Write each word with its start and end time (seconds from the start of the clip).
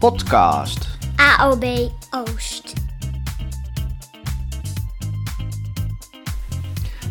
Podcast. 0.00 0.98
AOB 1.16 1.64
Oost. 2.10 2.72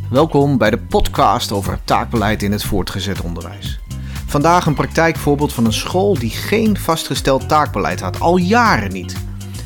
Welkom 0.10 0.58
bij 0.58 0.70
de 0.70 0.78
podcast 0.78 1.52
over 1.52 1.80
taakbeleid 1.84 2.44
in 2.44 2.52
het 2.52 2.64
voortgezet 2.64 3.22
onderwijs. 3.22 3.80
Vandaag 4.26 4.66
een 4.66 4.74
praktijkvoorbeeld 4.74 5.54
van 5.54 5.66
een 5.66 5.74
school 5.74 6.14
die 6.14 6.30
geen 6.30 6.78
vastgesteld 6.78 7.48
taakbeleid 7.48 8.00
had, 8.00 8.20
al 8.20 8.38
jaren 8.38 8.92
niet. 8.92 9.16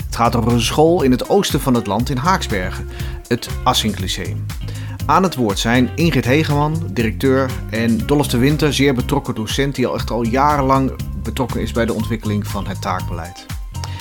Het 0.05 0.15
gaat 0.15 0.35
over 0.35 0.51
een 0.51 0.61
school 0.61 1.01
in 1.01 1.11
het 1.11 1.29
oosten 1.29 1.61
van 1.61 1.73
het 1.73 1.87
land 1.87 2.09
in 2.09 2.17
Haaksbergen, 2.17 2.89
het 3.27 3.47
Assink 3.63 3.99
Lyceum. 3.99 4.45
Aan 5.05 5.23
het 5.23 5.35
woord 5.35 5.59
zijn 5.59 5.89
Ingrid 5.95 6.25
Hegeman, 6.25 6.89
directeur, 6.91 7.51
en 7.69 7.97
Dolf 7.97 8.27
de 8.27 8.37
Winter, 8.37 8.73
zeer 8.73 8.93
betrokken 8.93 9.35
docent 9.35 9.75
die 9.75 9.87
al 9.87 9.95
echt 9.95 10.11
al 10.11 10.23
jarenlang 10.23 10.91
betrokken 11.23 11.61
is 11.61 11.71
bij 11.71 11.85
de 11.85 11.93
ontwikkeling 11.93 12.47
van 12.47 12.67
het 12.67 12.81
taakbeleid. 12.81 13.45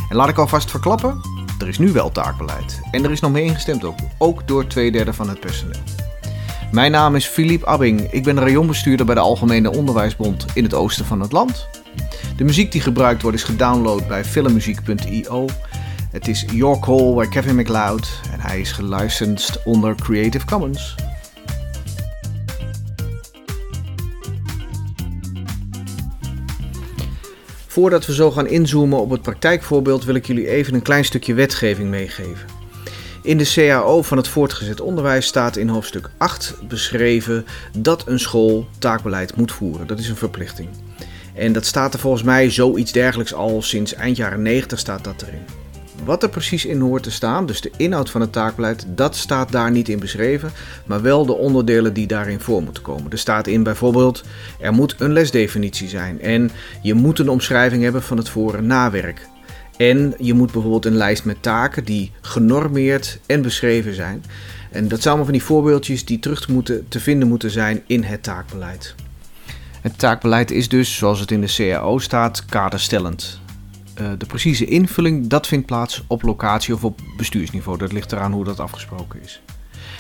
En 0.09 0.17
laat 0.17 0.29
ik 0.29 0.39
alvast 0.39 0.71
verklappen, 0.71 1.21
er 1.59 1.69
is 1.69 1.79
nu 1.79 1.93
wel 1.93 2.11
taakbeleid. 2.11 2.81
En 2.91 3.05
er 3.05 3.11
is 3.11 3.21
nog 3.21 3.33
mee 3.33 3.45
ingestemd 3.45 3.85
ook, 3.85 3.99
ook 4.19 4.49
door 4.49 4.67
twee 4.67 4.93
derde 4.93 5.13
van 5.13 5.29
het 5.29 5.41
personeel. 5.41 5.81
Mijn 6.73 6.91
naam 6.91 7.15
is 7.15 7.27
Philippe 7.27 7.67
Abbing. 7.67 8.01
Ik 8.01 8.23
ben 8.23 8.39
rayonbestuurder 8.39 9.07
bij 9.07 9.15
de 9.15 9.21
Algemene 9.21 9.71
Onderwijsbond 9.71 10.47
in 10.55 10.65
het 10.65 10.75
oosten 10.75 11.05
van 11.05 11.21
het 11.21 11.33
land. 11.33 11.69
De 12.37 12.45
muziek 12.45 12.73
die 12.73 12.81
gebruikt 12.81 13.23
wordt 13.23 13.37
is 13.37 13.45
gedownload 13.45 14.09
bij 14.09 14.25
filmmuziek.io. 14.25 15.47
Het 16.11 16.29
is 16.29 16.45
Your 16.53 16.79
Call 16.79 17.15
bij 17.15 17.29
Kevin 17.29 17.55
MacLeod 17.55 18.21
en 18.33 18.41
hij 18.41 18.61
is 18.61 18.73
gelicensed 18.73 19.63
onder 19.65 19.95
Creative 19.95 20.47
Commons. 20.47 20.95
Voordat 27.73 28.07
we 28.07 28.15
zo 28.15 28.31
gaan 28.31 28.47
inzoomen 28.47 29.01
op 29.01 29.11
het 29.11 29.23
praktijkvoorbeeld 29.23 30.05
wil 30.05 30.15
ik 30.15 30.27
jullie 30.27 30.49
even 30.49 30.75
een 30.75 30.83
klein 30.83 31.05
stukje 31.05 31.35
wetgeving 31.35 31.91
meegeven. 31.91 32.47
In 33.23 33.39
de 33.39 33.53
CAO 33.55 34.03
van 34.03 34.17
het 34.17 34.29
voortgezet 34.29 34.81
onderwijs 34.81 35.27
staat 35.27 35.57
in 35.57 35.69
hoofdstuk 35.69 36.11
8 36.17 36.55
beschreven 36.69 37.47
dat 37.79 38.07
een 38.07 38.19
school 38.19 38.67
taakbeleid 38.79 39.37
moet 39.37 39.53
voeren. 39.53 39.87
Dat 39.87 39.99
is 39.99 40.09
een 40.09 40.17
verplichting. 40.17 40.69
En 41.35 41.53
dat 41.53 41.67
staat 41.67 41.95
er 41.95 42.01
volgens 42.01 42.23
mij 42.23 42.51
zoiets 42.51 42.93
dergelijks 42.93 43.35
al 43.35 43.63
sinds 43.63 43.95
eind 43.95 44.17
jaren 44.17 44.43
90 44.43 44.79
staat 44.79 45.05
dat 45.05 45.23
erin. 45.23 45.62
Wat 46.05 46.23
er 46.23 46.29
precies 46.29 46.65
in 46.65 46.81
hoort 46.81 47.03
te 47.03 47.11
staan, 47.11 47.47
dus 47.47 47.61
de 47.61 47.71
inhoud 47.77 48.11
van 48.11 48.21
het 48.21 48.33
taakbeleid, 48.33 48.87
dat 48.89 49.17
staat 49.17 49.53
daar 49.53 49.71
niet 49.71 49.89
in 49.89 49.99
beschreven, 49.99 50.51
maar 50.87 51.03
wel 51.03 51.27
de 51.27 51.37
onderdelen 51.37 51.95
die 51.95 52.07
daarin 52.07 52.41
voor 52.41 52.63
moeten 52.63 52.83
komen. 52.83 53.11
Er 53.11 53.19
staat 53.19 53.47
in 53.47 53.63
bijvoorbeeld, 53.63 54.25
er 54.61 54.73
moet 54.73 54.95
een 54.99 55.13
lesdefinitie 55.13 55.89
zijn 55.89 56.21
en 56.21 56.51
je 56.83 56.95
moet 56.95 57.19
een 57.19 57.29
omschrijving 57.29 57.83
hebben 57.83 58.03
van 58.03 58.17
het 58.17 58.29
voor- 58.29 58.55
en 58.55 58.67
nawerk. 58.67 59.29
En 59.77 60.15
je 60.19 60.35
moet 60.35 60.53
bijvoorbeeld 60.53 60.87
een 60.87 60.97
lijst 60.97 61.25
met 61.25 61.43
taken 61.43 61.85
die 61.85 62.13
genormeerd 62.21 63.19
en 63.27 63.43
beschreven 63.43 63.95
zijn. 63.95 64.25
En 64.71 64.89
dat 64.89 65.03
zijn 65.03 65.09
allemaal 65.09 65.25
van 65.25 65.39
die 65.39 65.43
voorbeeldjes 65.43 66.05
die 66.05 66.19
terug 66.19 66.41
te, 66.41 66.53
moeten, 66.53 66.89
te 66.89 67.01
vinden 67.01 67.29
moeten 67.29 67.51
zijn 67.51 67.83
in 67.87 68.03
het 68.03 68.23
taakbeleid. 68.23 68.95
Het 69.81 69.99
taakbeleid 69.99 70.51
is 70.51 70.69
dus, 70.69 70.97
zoals 70.97 71.21
het 71.21 71.31
in 71.31 71.41
de 71.41 71.55
CAO 71.57 71.99
staat, 71.99 72.45
kaderstellend. 72.45 73.42
Uh, 74.01 74.11
de 74.19 74.27
precieze 74.27 74.65
invulling, 74.65 75.27
dat 75.27 75.47
vindt 75.47 75.67
plaats 75.67 76.05
op 76.07 76.23
locatie 76.23 76.75
of 76.75 76.85
op 76.85 77.01
bestuursniveau. 77.17 77.79
Dat 77.79 77.93
ligt 77.93 78.13
eraan 78.13 78.33
hoe 78.33 78.45
dat 78.45 78.61
afgesproken 78.61 79.23
is. 79.23 79.43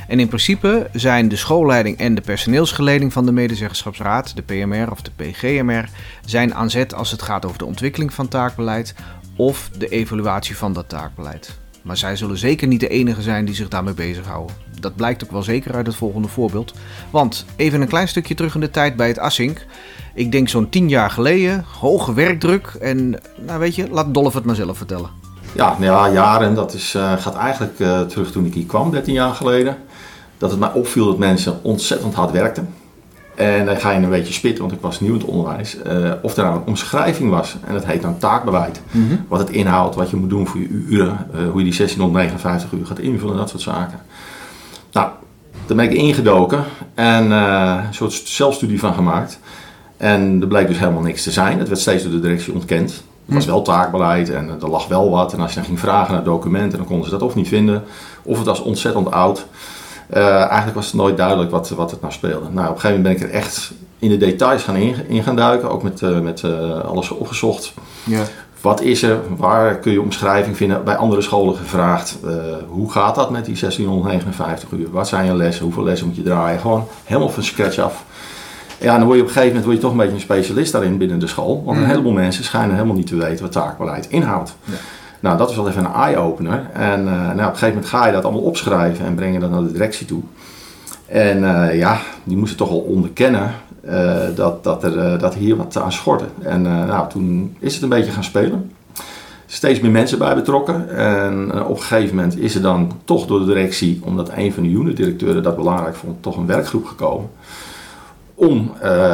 En 0.09 0.21
in 0.21 0.29
principe 0.29 0.89
zijn 0.93 1.29
de 1.29 1.37
schoolleiding 1.37 1.98
en 1.98 2.15
de 2.15 2.20
personeelsgeleding 2.20 3.13
van 3.13 3.27
de 3.27 3.33
medezeggenschapsraad, 3.33 4.37
de 4.37 4.43
PMR 4.43 4.91
of 4.91 5.03
de 5.03 5.11
PGMR, 5.17 5.89
zijn 6.25 6.55
aan 6.55 6.70
zet 6.70 6.95
als 6.95 7.11
het 7.11 7.23
gaat 7.23 7.45
over 7.45 7.59
de 7.59 7.65
ontwikkeling 7.65 8.13
van 8.13 8.29
taakbeleid 8.29 8.95
of 9.37 9.70
de 9.79 9.89
evaluatie 9.89 10.57
van 10.57 10.73
dat 10.73 10.89
taakbeleid. 10.89 11.61
Maar 11.83 11.97
zij 11.97 12.17
zullen 12.17 12.39
zeker 12.39 12.69
niet 12.69 12.81
de 12.81 12.89
enige 12.89 13.23
zijn 13.23 13.45
die 13.45 13.55
zich 13.55 13.69
daarmee 13.69 13.95
bezighouden. 13.95 14.57
Dat 14.81 14.97
blijkt 14.97 15.25
ook 15.25 15.31
wel 15.31 15.43
zeker 15.43 15.75
uit 15.75 15.87
het 15.87 15.97
volgende 15.97 16.29
voorbeeld. 16.29 16.75
Want 17.11 17.45
even 17.57 17.81
een 17.81 17.89
klein 17.89 18.09
stukje 18.09 18.35
terug 18.35 18.55
in 18.55 18.61
de 18.61 18.70
tijd 18.70 18.97
bij 18.97 19.09
het 19.09 19.19
Assink. 19.19 19.67
Ik 20.15 20.33
denk 20.33 20.48
zo'n 20.48 20.69
tien 20.69 20.89
jaar 20.89 21.11
geleden, 21.11 21.65
hoge 21.79 22.15
werkdruk. 22.15 22.67
En 22.81 23.21
nou 23.47 23.59
weet 23.59 23.75
je, 23.75 23.91
laat 23.91 24.15
Dolf 24.15 24.35
het 24.35 24.45
maar 24.45 24.55
zelf 24.55 24.77
vertellen. 24.77 25.11
Ja, 25.55 25.77
nou 25.79 25.83
ja 25.85 26.13
jaren, 26.13 26.55
dat 26.55 26.75
is, 26.75 26.95
uh, 26.95 27.13
gaat 27.13 27.35
eigenlijk 27.35 27.79
uh, 27.79 28.01
terug 28.01 28.33
toen 28.33 28.47
ik 28.47 28.55
hier 28.55 28.67
kwam, 28.67 28.91
13 28.91 29.15
jaar 29.15 29.35
geleden. 29.35 29.77
Dat 30.39 30.51
het 30.51 30.61
mij 30.61 30.73
opviel 30.73 31.07
dat 31.07 31.19
mensen 31.19 31.59
ontzettend 31.63 32.15
hard 32.15 32.31
werkten. 32.31 32.75
En 33.42 33.67
dan 33.67 33.77
ga 33.77 33.91
je 33.91 34.03
een 34.03 34.11
beetje 34.11 34.33
spitten, 34.33 34.61
want 34.61 34.75
ik 34.75 34.80
was 34.80 35.01
nieuw 35.01 35.13
in 35.13 35.19
het 35.19 35.29
onderwijs. 35.29 35.77
Uh, 35.86 36.13
of 36.23 36.36
er 36.36 36.42
nou 36.42 36.57
een 36.57 36.67
omschrijving 36.67 37.30
was, 37.30 37.57
en 37.67 37.73
dat 37.73 37.86
heet 37.86 38.03
dan 38.03 38.19
taakbeleid. 38.19 38.80
Mm 38.91 39.08
-hmm. 39.08 39.25
Wat 39.29 39.39
het 39.39 39.51
inhoudt, 39.51 39.95
wat 39.95 40.11
je 40.11 40.17
moet 40.17 40.30
doen 40.30 40.47
voor 40.47 40.61
je 40.61 40.69
uren, 40.69 41.27
uh, 41.35 41.51
hoe 41.51 41.58
je 41.58 41.70
die 41.70 41.77
1659 41.77 42.73
uur 42.73 42.86
gaat 42.86 42.98
invullen, 42.98 43.36
dat 43.36 43.48
soort 43.48 43.63
zaken. 43.63 44.01
Nou, 44.92 45.08
daar 45.67 45.77
ben 45.77 45.85
ik 45.85 45.92
ingedoken 45.92 46.64
en 46.95 47.27
uh, 47.27 47.80
een 47.86 47.95
soort 47.95 48.13
zelfstudie 48.13 48.79
van 48.79 48.95
gemaakt. 48.95 49.39
En 49.97 50.39
er 50.41 50.47
bleek 50.47 50.67
dus 50.67 50.79
helemaal 50.79 51.03
niks 51.03 51.23
te 51.23 51.30
zijn. 51.30 51.59
Het 51.59 51.69
werd 51.69 51.80
steeds 51.80 52.03
door 52.03 52.13
de 52.13 52.20
directie 52.20 52.53
ontkend. 52.53 52.91
Het 53.24 53.35
was 53.35 53.47
wel 53.47 53.63
taakbeleid 53.63 54.30
en 54.30 54.48
er 54.63 54.69
lag 54.69 54.89
wel 54.89 55.11
wat. 55.11 55.33
En 55.33 55.41
als 55.41 55.51
je 55.51 55.57
dan 55.57 55.64
ging 55.64 55.80
vragen 55.80 56.14
naar 56.14 56.24
documenten, 56.24 56.79
dan 56.79 56.86
konden 56.86 57.05
ze 57.05 57.11
dat 57.11 57.23
of 57.23 57.35
niet 57.35 57.48
vinden. 57.48 57.83
Of 58.23 58.36
het 58.36 58.47
was 58.47 58.61
ontzettend 58.61 59.11
oud. 59.11 59.47
Uh, 60.12 60.34
eigenlijk 60.34 60.74
was 60.74 60.86
het 60.86 60.95
nooit 60.95 61.17
duidelijk 61.17 61.50
wat, 61.50 61.68
wat 61.68 61.90
het 61.90 62.00
nou 62.00 62.12
speelde. 62.12 62.48
Nou, 62.50 62.68
op 62.68 62.74
een 62.74 62.80
gegeven 62.80 63.02
moment 63.02 63.18
ben 63.18 63.28
ik 63.28 63.34
er 63.34 63.40
echt 63.40 63.73
in 63.98 64.08
de 64.08 64.17
details 64.17 64.62
gaan 64.62 64.77
in, 64.77 65.08
in 65.08 65.23
gaan 65.23 65.36
duiken. 65.36 65.70
Ook 65.70 65.83
met, 65.83 66.00
uh, 66.00 66.18
met 66.18 66.42
uh, 66.42 66.80
alles 66.80 67.11
opgezocht. 67.11 67.74
Ja. 68.05 68.23
Wat 68.61 68.80
is 68.80 69.02
er? 69.02 69.18
Waar 69.36 69.78
kun 69.78 69.92
je 69.92 70.00
omschrijving 70.00 70.56
vinden? 70.56 70.84
Bij 70.84 70.96
andere 70.96 71.23
scholen 71.23 71.56
gevraagd. 71.56 72.18
hoe 72.68 72.90
gaat 72.90 73.14
dat 73.14 73.30
met 73.30 73.45
die 73.45 73.56
1659 73.61 74.70
uur? 74.70 74.90
Wat 74.90 75.08
zijn 75.08 75.27
je 75.27 75.34
lessen? 75.34 75.64
Hoeveel 75.64 75.83
lessen 75.83 76.06
moet 76.06 76.17
je 76.17 76.23
draaien? 76.23 76.61
Gewoon 76.61 76.86
helemaal 77.05 77.29
van 77.29 77.42
scratch 77.42 77.79
af. 77.79 78.05
Ja, 78.79 78.98
dan 78.98 79.05
word 79.05 79.17
je 79.17 79.23
op 79.23 79.29
een 79.29 79.34
gegeven 79.34 79.46
moment 79.46 79.64
word 79.64 79.77
je 79.77 79.83
toch 79.83 79.90
een 79.90 79.96
beetje 79.96 80.14
een 80.14 80.20
specialist 80.20 80.73
daarin 80.73 80.98
binnen 80.98 81.18
de 81.18 81.27
school. 81.27 81.62
Want 81.64 81.79
een 81.79 81.86
heleboel 81.86 82.12
mensen 82.12 82.44
schijnen 82.44 82.74
helemaal 82.74 82.96
niet 82.96 83.06
te 83.06 83.17
weten 83.17 83.42
wat 83.42 83.52
taakbeleid 83.52 84.08
inhoudt. 84.08 84.56
Ja. 84.64 84.74
Nou, 85.23 85.39
dat 85.39 85.51
is 85.51 85.57
wel 85.57 85.69
even 85.69 85.85
een 85.85 85.93
eye-opener. 85.93 86.71
En 86.73 87.01
uh, 87.01 87.11
nou, 87.13 87.31
op 87.31 87.39
een 87.39 87.45
gegeven 87.45 87.69
moment 87.69 87.87
ga 87.87 88.07
je 88.07 88.13
dat 88.13 88.25
allemaal 88.25 88.43
opschrijven 88.43 89.05
en 89.05 89.15
breng 89.15 89.35
je 89.35 89.41
dat 89.41 89.51
naar 89.51 89.63
de 89.63 89.73
directie 89.73 90.07
toe. 90.07 90.23
En 91.07 91.43
uh, 91.43 91.79
ja, 91.79 92.01
die 92.25 92.37
moesten 92.37 92.59
toch 92.59 92.71
al 92.71 92.79
onderkennen 92.79 93.51
uh, 93.85 94.17
dat, 94.35 94.65
dat, 94.65 94.85
er, 94.85 95.19
dat 95.19 95.35
hier 95.35 95.57
wat 95.57 95.77
aan 95.77 95.93
schortte. 95.93 96.25
En 96.43 96.63
nou, 96.63 97.09
toen 97.09 97.57
is 97.59 97.75
het 97.75 97.83
een 97.83 97.89
beetje 97.89 98.13
gaan 98.13 98.25
spelen. 98.25 98.73
Steeds 99.47 99.81
meer 99.81 99.91
mensen 99.91 100.19
bij 100.19 100.35
betrokken. 100.35 100.97
En 100.97 101.65
op 101.65 101.77
een 101.77 101.83
gegeven 101.83 102.17
moment 102.17 102.39
is 102.39 102.55
er 102.55 102.63
dan 102.63 102.93
toch 103.05 103.27
door 103.27 103.39
de 103.39 103.47
directie, 103.47 104.01
omdat 104.05 104.31
een 104.37 104.53
van 104.53 104.63
de 104.63 104.69
unitdirecteuren 104.69 105.43
dat 105.43 105.57
belangrijk 105.57 105.95
vond, 105.95 106.23
toch 106.23 106.37
een 106.37 106.47
werkgroep 106.47 106.85
gekomen. 106.85 107.31
Om 108.35 108.73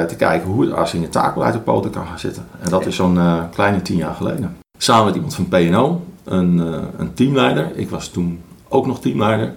te 0.09 0.15
kijken 0.17 0.51
hoe 0.51 0.65
het 0.65 0.73
als 0.73 0.95
in 0.95 1.03
het 1.03 1.13
taakbeleid 1.13 1.55
op 1.55 1.65
poten 1.65 1.91
kan 1.91 2.07
gaan 2.07 2.19
zitten. 2.19 2.47
En 2.61 2.71
dat 2.71 2.87
is 2.87 2.97
zo'n 2.97 3.19
kleine 3.51 3.83
tien 3.83 3.97
jaar 3.97 4.15
geleden. 4.15 4.58
Samen 4.81 5.05
met 5.05 5.15
iemand 5.15 5.35
van 5.35 5.49
PNO, 5.49 6.05
een, 6.25 6.57
uh, 6.59 6.77
een 6.99 7.15
teamleider. 7.15 7.71
Ik 7.75 7.91
was 7.91 8.09
toen 8.09 8.43
ook 8.69 8.87
nog 8.87 9.01
teamleider. 9.01 9.55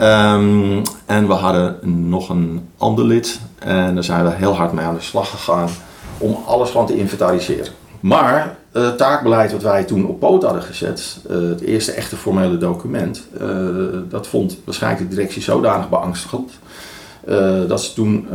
Um, 0.00 0.82
en 1.06 1.26
we 1.26 1.32
hadden 1.32 1.78
nog 2.08 2.28
een 2.28 2.68
ander 2.76 3.04
lid. 3.04 3.40
En 3.58 3.94
daar 3.94 4.04
zijn 4.04 4.24
we 4.24 4.30
heel 4.30 4.56
hard 4.56 4.72
mee 4.72 4.84
aan 4.84 4.94
de 4.94 5.00
slag 5.00 5.30
gegaan 5.30 5.68
om 6.18 6.36
alles 6.46 6.70
gewoon 6.70 6.86
te 6.86 6.96
inventariseren. 6.96 7.72
Maar 8.00 8.56
uh, 8.72 8.82
het 8.82 8.98
taakbeleid 8.98 9.52
wat 9.52 9.62
wij 9.62 9.84
toen 9.84 10.06
op 10.06 10.20
poot 10.20 10.42
hadden 10.42 10.62
gezet, 10.62 11.18
uh, 11.30 11.48
het 11.48 11.60
eerste 11.60 11.92
echte 11.92 12.16
formele 12.16 12.58
document, 12.58 13.26
dat 14.08 14.26
vond 14.26 14.58
waarschijnlijk 14.64 15.10
de 15.10 15.16
directie 15.16 15.42
zodanig 15.42 15.88
beangstigend. 15.88 16.52
dat 17.68 17.82
ze 17.82 17.92
toen, 17.94 18.28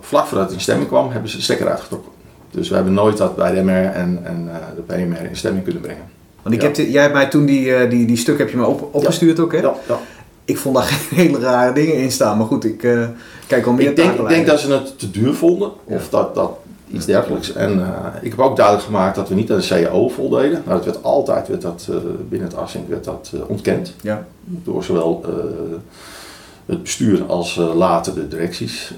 vlak 0.00 0.26
voordat 0.26 0.46
het 0.46 0.54
in 0.54 0.60
stemming 0.60 0.88
kwam, 0.88 1.10
hebben 1.10 1.30
ze 1.30 1.36
de 1.36 1.42
stekker 1.42 1.68
uitgetrokken. 1.68 2.09
Dus 2.50 2.68
we 2.68 2.74
hebben 2.74 2.92
nooit 2.92 3.16
dat 3.16 3.36
bij 3.36 3.54
de 3.54 3.62
MR 3.62 3.84
en, 3.84 4.20
en 4.24 4.44
uh, 4.46 4.54
de 4.76 4.82
PMR 4.82 5.24
in 5.24 5.36
stemming 5.36 5.64
kunnen 5.64 5.82
brengen. 5.82 6.02
Want 6.42 6.54
ik 6.54 6.60
ja. 6.60 6.66
heb 6.66 6.76
de, 6.76 6.90
jij 6.90 7.02
hebt 7.02 7.14
mij 7.14 7.28
toen 7.28 7.46
die, 7.46 7.66
uh, 7.66 7.90
die, 7.90 8.06
die 8.06 8.16
stuk 8.16 8.38
heb 8.38 8.50
je 8.50 8.56
me 8.56 8.66
op, 8.66 8.88
opgestuurd 8.94 9.36
ja. 9.36 9.42
ook, 9.42 9.52
hè? 9.52 9.58
Ja, 9.58 9.74
ja. 9.88 10.00
Ik 10.44 10.58
vond 10.58 10.74
daar 10.74 10.84
geen 10.92 11.18
hele 11.18 11.38
rare 11.38 11.72
dingen 11.72 11.94
in 11.94 12.12
staan. 12.12 12.36
Maar 12.36 12.46
goed, 12.46 12.64
ik 12.64 12.82
uh, 12.82 13.08
kijk 13.46 13.66
al 13.66 13.72
meer 13.72 13.88
ik 13.88 13.96
denk, 13.96 14.18
ik 14.18 14.28
denk 14.28 14.46
dat 14.46 14.60
ze 14.60 14.72
het 14.72 14.98
te 14.98 15.10
duur 15.10 15.34
vonden. 15.34 15.70
Of 15.84 16.08
dat, 16.08 16.34
dat 16.34 16.50
iets 16.92 17.06
dergelijks. 17.06 17.52
En 17.52 17.78
uh, 17.78 18.06
ik 18.22 18.30
heb 18.30 18.40
ook 18.40 18.56
duidelijk 18.56 18.86
gemaakt 18.86 19.16
dat 19.16 19.28
we 19.28 19.34
niet 19.34 19.52
aan 19.52 19.58
de 19.58 19.66
CAO 19.66 20.08
voldeden. 20.08 20.62
Nou, 20.66 20.76
dat 20.76 20.84
werd 20.84 21.02
altijd 21.02 21.48
werd 21.48 21.62
dat, 21.62 21.86
uh, 21.90 21.96
binnen 22.28 22.48
het 22.48 22.56
Assink 22.56 22.88
werd 22.88 23.04
dat 23.04 23.32
ontkend. 23.46 23.94
Ja. 24.00 24.26
Door 24.44 24.84
zowel 24.84 25.24
het 26.66 26.82
bestuur 26.82 27.24
als 27.26 27.56
later 27.74 28.14
de 28.14 28.28
directies. 28.28 28.94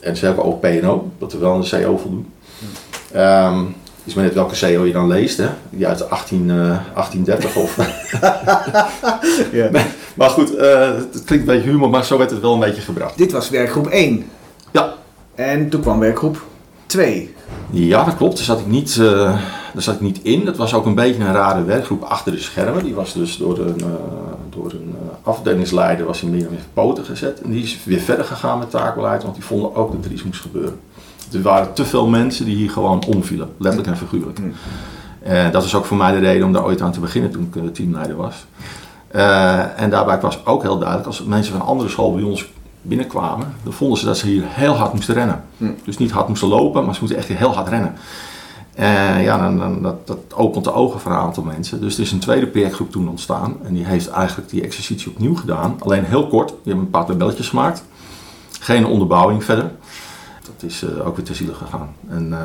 Ehm, 0.00 0.08
en 0.08 0.16
ze 0.16 0.24
hebben 0.24 0.44
ook 0.44 0.60
PNO, 0.60 1.10
dat 1.18 1.32
we 1.32 1.38
wel 1.38 1.52
aan 1.52 1.60
de 1.60 1.82
CO 1.82 1.96
voldoen. 1.96 2.32
Um, 3.16 3.74
is 4.04 4.14
maar 4.14 4.24
net 4.24 4.34
welke 4.34 4.58
CO 4.58 4.84
je 4.84 4.92
dan 4.92 5.08
leest, 5.08 5.38
hè? 5.38 5.48
Die 5.70 5.86
uit 5.86 5.98
de 5.98 6.04
18, 6.04 6.48
uh, 6.48 6.54
1830 6.94 7.56
of. 7.56 7.76
ja. 9.52 9.70
maar 10.14 10.30
goed, 10.30 10.54
uh, 10.54 10.94
het 10.94 11.24
klinkt 11.24 11.48
een 11.48 11.54
beetje 11.54 11.70
humor, 11.70 11.90
maar 11.90 12.04
zo 12.04 12.18
werd 12.18 12.30
het 12.30 12.40
wel 12.40 12.52
een 12.52 12.60
beetje 12.60 12.82
gebracht. 12.82 13.18
Dit 13.18 13.32
was 13.32 13.50
werkgroep 13.50 13.86
1. 13.86 14.24
Ja. 14.70 14.94
En 15.34 15.68
toen 15.68 15.80
kwam 15.80 15.98
werkgroep 15.98 16.42
2. 16.86 17.34
Ja, 17.70 18.04
dat 18.04 18.16
klopt. 18.16 18.36
Daar 18.36 18.44
zat 18.44 18.60
ik 18.60 18.66
niet, 18.66 18.96
uh, 18.96 19.22
daar 19.72 19.82
zat 19.82 19.94
ik 19.94 20.00
niet 20.00 20.20
in. 20.22 20.44
Dat 20.44 20.56
was 20.56 20.74
ook 20.74 20.86
een 20.86 20.94
beetje 20.94 21.22
een 21.22 21.32
rare 21.32 21.64
werkgroep 21.64 22.02
achter 22.02 22.32
de 22.32 22.38
schermen. 22.38 22.84
Die 22.84 22.94
was 22.94 23.12
dus 23.12 23.36
door 23.36 23.58
een, 23.58 23.80
uh, 23.80 23.86
door 24.50 24.70
een 24.72 24.94
afdelingsleider 25.22 26.06
was 26.06 26.20
hij 26.20 26.30
meer 26.30 26.48
met 26.50 26.60
poten 26.72 27.04
gezet. 27.04 27.40
En 27.40 27.50
die 27.50 27.62
is 27.62 27.84
weer 27.84 28.00
verder 28.00 28.24
gegaan 28.24 28.58
met 28.58 28.70
taakbeleid, 28.70 29.22
want 29.22 29.34
die 29.34 29.44
vonden 29.44 29.74
ook 29.74 29.92
dat 29.92 30.04
er 30.04 30.12
iets 30.12 30.22
moest 30.22 30.40
gebeuren. 30.40 30.80
Er 31.32 31.42
waren 31.42 31.72
te 31.72 31.84
veel 31.84 32.06
mensen 32.06 32.44
die 32.44 32.56
hier 32.56 32.70
gewoon 32.70 33.04
omvielen, 33.04 33.48
letterlijk 33.58 33.92
en 33.92 34.06
figuurlijk. 34.06 34.38
Mm. 34.38 34.52
En 35.22 35.52
dat 35.52 35.62
was 35.62 35.74
ook 35.74 35.84
voor 35.84 35.96
mij 35.96 36.12
de 36.12 36.18
reden 36.18 36.46
om 36.46 36.52
daar 36.52 36.64
ooit 36.64 36.80
aan 36.80 36.92
te 36.92 37.00
beginnen 37.00 37.30
toen 37.30 37.52
ik 37.54 37.74
teamleider 37.74 38.16
was. 38.16 38.46
Uh, 39.14 39.80
en 39.80 39.90
daarbij 39.90 40.20
was 40.20 40.46
ook 40.46 40.62
heel 40.62 40.78
duidelijk, 40.78 41.06
als 41.06 41.24
mensen 41.24 41.52
van 41.52 41.66
andere 41.66 41.88
school 41.88 42.14
bij 42.14 42.22
ons 42.22 42.52
binnenkwamen, 42.82 43.54
dan 43.62 43.72
vonden 43.72 43.98
ze 43.98 44.04
dat 44.04 44.18
ze 44.18 44.26
hier 44.26 44.42
heel 44.46 44.74
hard 44.74 44.92
moesten 44.92 45.14
rennen. 45.14 45.44
Hm. 45.56 45.70
Dus 45.84 45.98
niet 45.98 46.10
hard 46.10 46.28
moesten 46.28 46.48
lopen, 46.48 46.84
maar 46.84 46.94
ze 46.94 47.00
moeten 47.00 47.18
echt 47.18 47.28
heel 47.28 47.54
hard 47.54 47.68
rennen. 47.68 47.94
En 48.74 49.22
ja, 49.22 49.38
dan, 49.38 49.58
dan, 49.58 49.82
dat, 49.82 50.06
dat, 50.06 50.18
opent 50.34 50.64
de 50.64 50.72
ogen 50.72 51.00
voor 51.00 51.12
een 51.12 51.18
aantal 51.18 51.42
mensen. 51.42 51.80
Dus 51.80 51.94
er 51.94 52.02
is 52.02 52.12
een 52.12 52.18
tweede 52.18 52.46
projectgroep 52.46 52.90
toen 52.90 53.08
ontstaan. 53.08 53.56
En 53.64 53.74
die 53.74 53.84
heeft 53.84 54.08
eigenlijk 54.08 54.50
die 54.50 54.62
exercitie 54.62 55.10
opnieuw 55.10 55.34
gedaan. 55.34 55.76
Alleen 55.78 56.04
heel 56.04 56.26
kort. 56.26 56.48
Die 56.48 56.58
hebben 56.64 56.84
een 56.84 56.90
paar 56.90 57.06
tabelletjes 57.06 57.48
gemaakt. 57.48 57.84
Geen 58.60 58.86
onderbouwing 58.86 59.44
verder. 59.44 59.70
Dat 60.42 60.70
is 60.70 60.82
uh, 60.82 61.06
ook 61.06 61.16
weer 61.16 61.24
te 61.24 61.34
zielig 61.34 61.56
gegaan. 61.56 61.94
En 62.08 62.28
uh, 62.28 62.38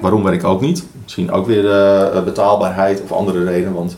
waarom 0.00 0.22
weet 0.22 0.34
ik 0.34 0.44
ook 0.44 0.60
niet. 0.60 0.84
Misschien 1.02 1.30
ook 1.30 1.46
weer 1.46 1.64
uh, 2.14 2.22
betaalbaarheid 2.22 3.02
of 3.02 3.12
andere 3.12 3.44
redenen. 3.44 3.74
Want 3.74 3.96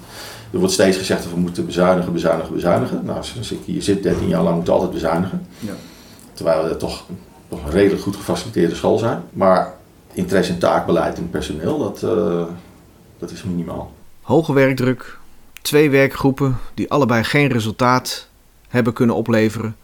er 0.50 0.58
wordt 0.58 0.74
steeds 0.74 0.96
gezegd 0.96 1.22
dat 1.22 1.32
we 1.32 1.38
moeten 1.38 1.66
bezuinigen, 1.66 2.12
bezuinigen, 2.12 2.54
bezuinigen. 2.54 3.00
Nou, 3.04 3.16
als 3.16 3.52
ik 3.52 3.60
hier 3.64 3.82
zit 3.82 4.02
13 4.02 4.28
jaar 4.28 4.42
lang, 4.42 4.56
moet 4.56 4.68
altijd 4.68 4.90
bezuinigen. 4.90 5.46
Ja. 5.58 5.72
Terwijl 6.32 6.68
we 6.68 6.76
toch, 6.76 7.04
toch 7.48 7.64
een 7.64 7.70
redelijk 7.70 8.02
goed 8.02 8.16
gefaciliteerde 8.16 8.74
school 8.74 8.98
zijn. 8.98 9.22
Maar 9.32 9.74
interesse 10.14 10.52
in 10.52 10.58
taakbeleid 10.58 11.18
en 11.18 11.30
personeel, 11.30 11.78
dat, 11.78 12.02
uh, 12.02 12.44
dat 13.18 13.30
is 13.30 13.42
minimaal. 13.42 13.92
Hoge 14.20 14.52
werkdruk, 14.52 15.18
twee 15.62 15.90
werkgroepen 15.90 16.58
die 16.74 16.90
allebei 16.90 17.24
geen 17.24 17.48
resultaat 17.48 18.28
hebben 18.68 18.92
kunnen 18.92 19.16
opleveren. 19.16 19.76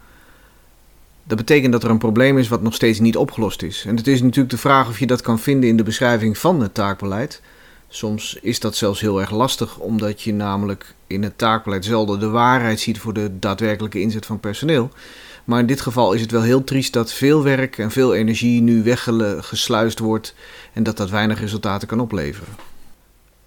Dat 1.25 1.39
betekent 1.39 1.73
dat 1.73 1.83
er 1.83 1.91
een 1.91 1.99
probleem 1.99 2.39
is 2.39 2.49
wat 2.49 2.63
nog 2.63 2.75
steeds 2.75 2.99
niet 2.99 3.17
opgelost 3.17 3.63
is. 3.63 3.85
En 3.87 3.97
het 3.97 4.07
is 4.07 4.23
natuurlijk 4.23 4.51
de 4.51 4.59
vraag 4.59 4.89
of 4.89 4.99
je 4.99 5.07
dat 5.07 5.21
kan 5.21 5.39
vinden 5.39 5.69
in 5.69 5.77
de 5.77 5.83
beschrijving 5.83 6.39
van 6.39 6.61
het 6.61 6.75
taakbeleid. 6.75 7.41
Soms 7.89 8.39
is 8.43 8.61
dat 8.61 8.77
zelfs 8.77 9.01
heel 9.01 9.21
erg 9.21 9.31
lastig, 9.31 9.79
omdat 9.79 10.23
je 10.23 10.33
namelijk 10.33 10.95
in 11.07 11.23
het 11.23 11.39
taakbeleid 11.39 11.85
zelden 11.85 12.21
de 12.21 12.29
waarheid 12.29 12.81
ziet 12.81 12.99
voor 12.99 13.13
de 13.13 13.39
daadwerkelijke 13.39 14.01
inzet 14.01 14.27
van 14.27 14.41
personeel. 14.41 14.91
Maar 15.45 15.61
in 15.61 15.67
dit 15.67 15.81
geval 15.81 16.13
is 16.13 16.21
het 16.21 16.31
wel 16.31 16.43
heel 16.43 16.65
triest 16.65 16.93
dat 16.93 17.13
veel 17.13 17.43
werk 17.43 17.79
en 17.79 17.91
veel 17.91 18.15
energie 18.15 18.63
nu 18.63 18.83
weggesluist 18.83 19.99
wordt 19.99 20.35
en 20.73 20.83
dat 20.83 20.97
dat 20.97 21.11
weinig 21.11 21.41
resultaten 21.41 21.89
kan 21.89 22.01
opleveren. 22.01 22.55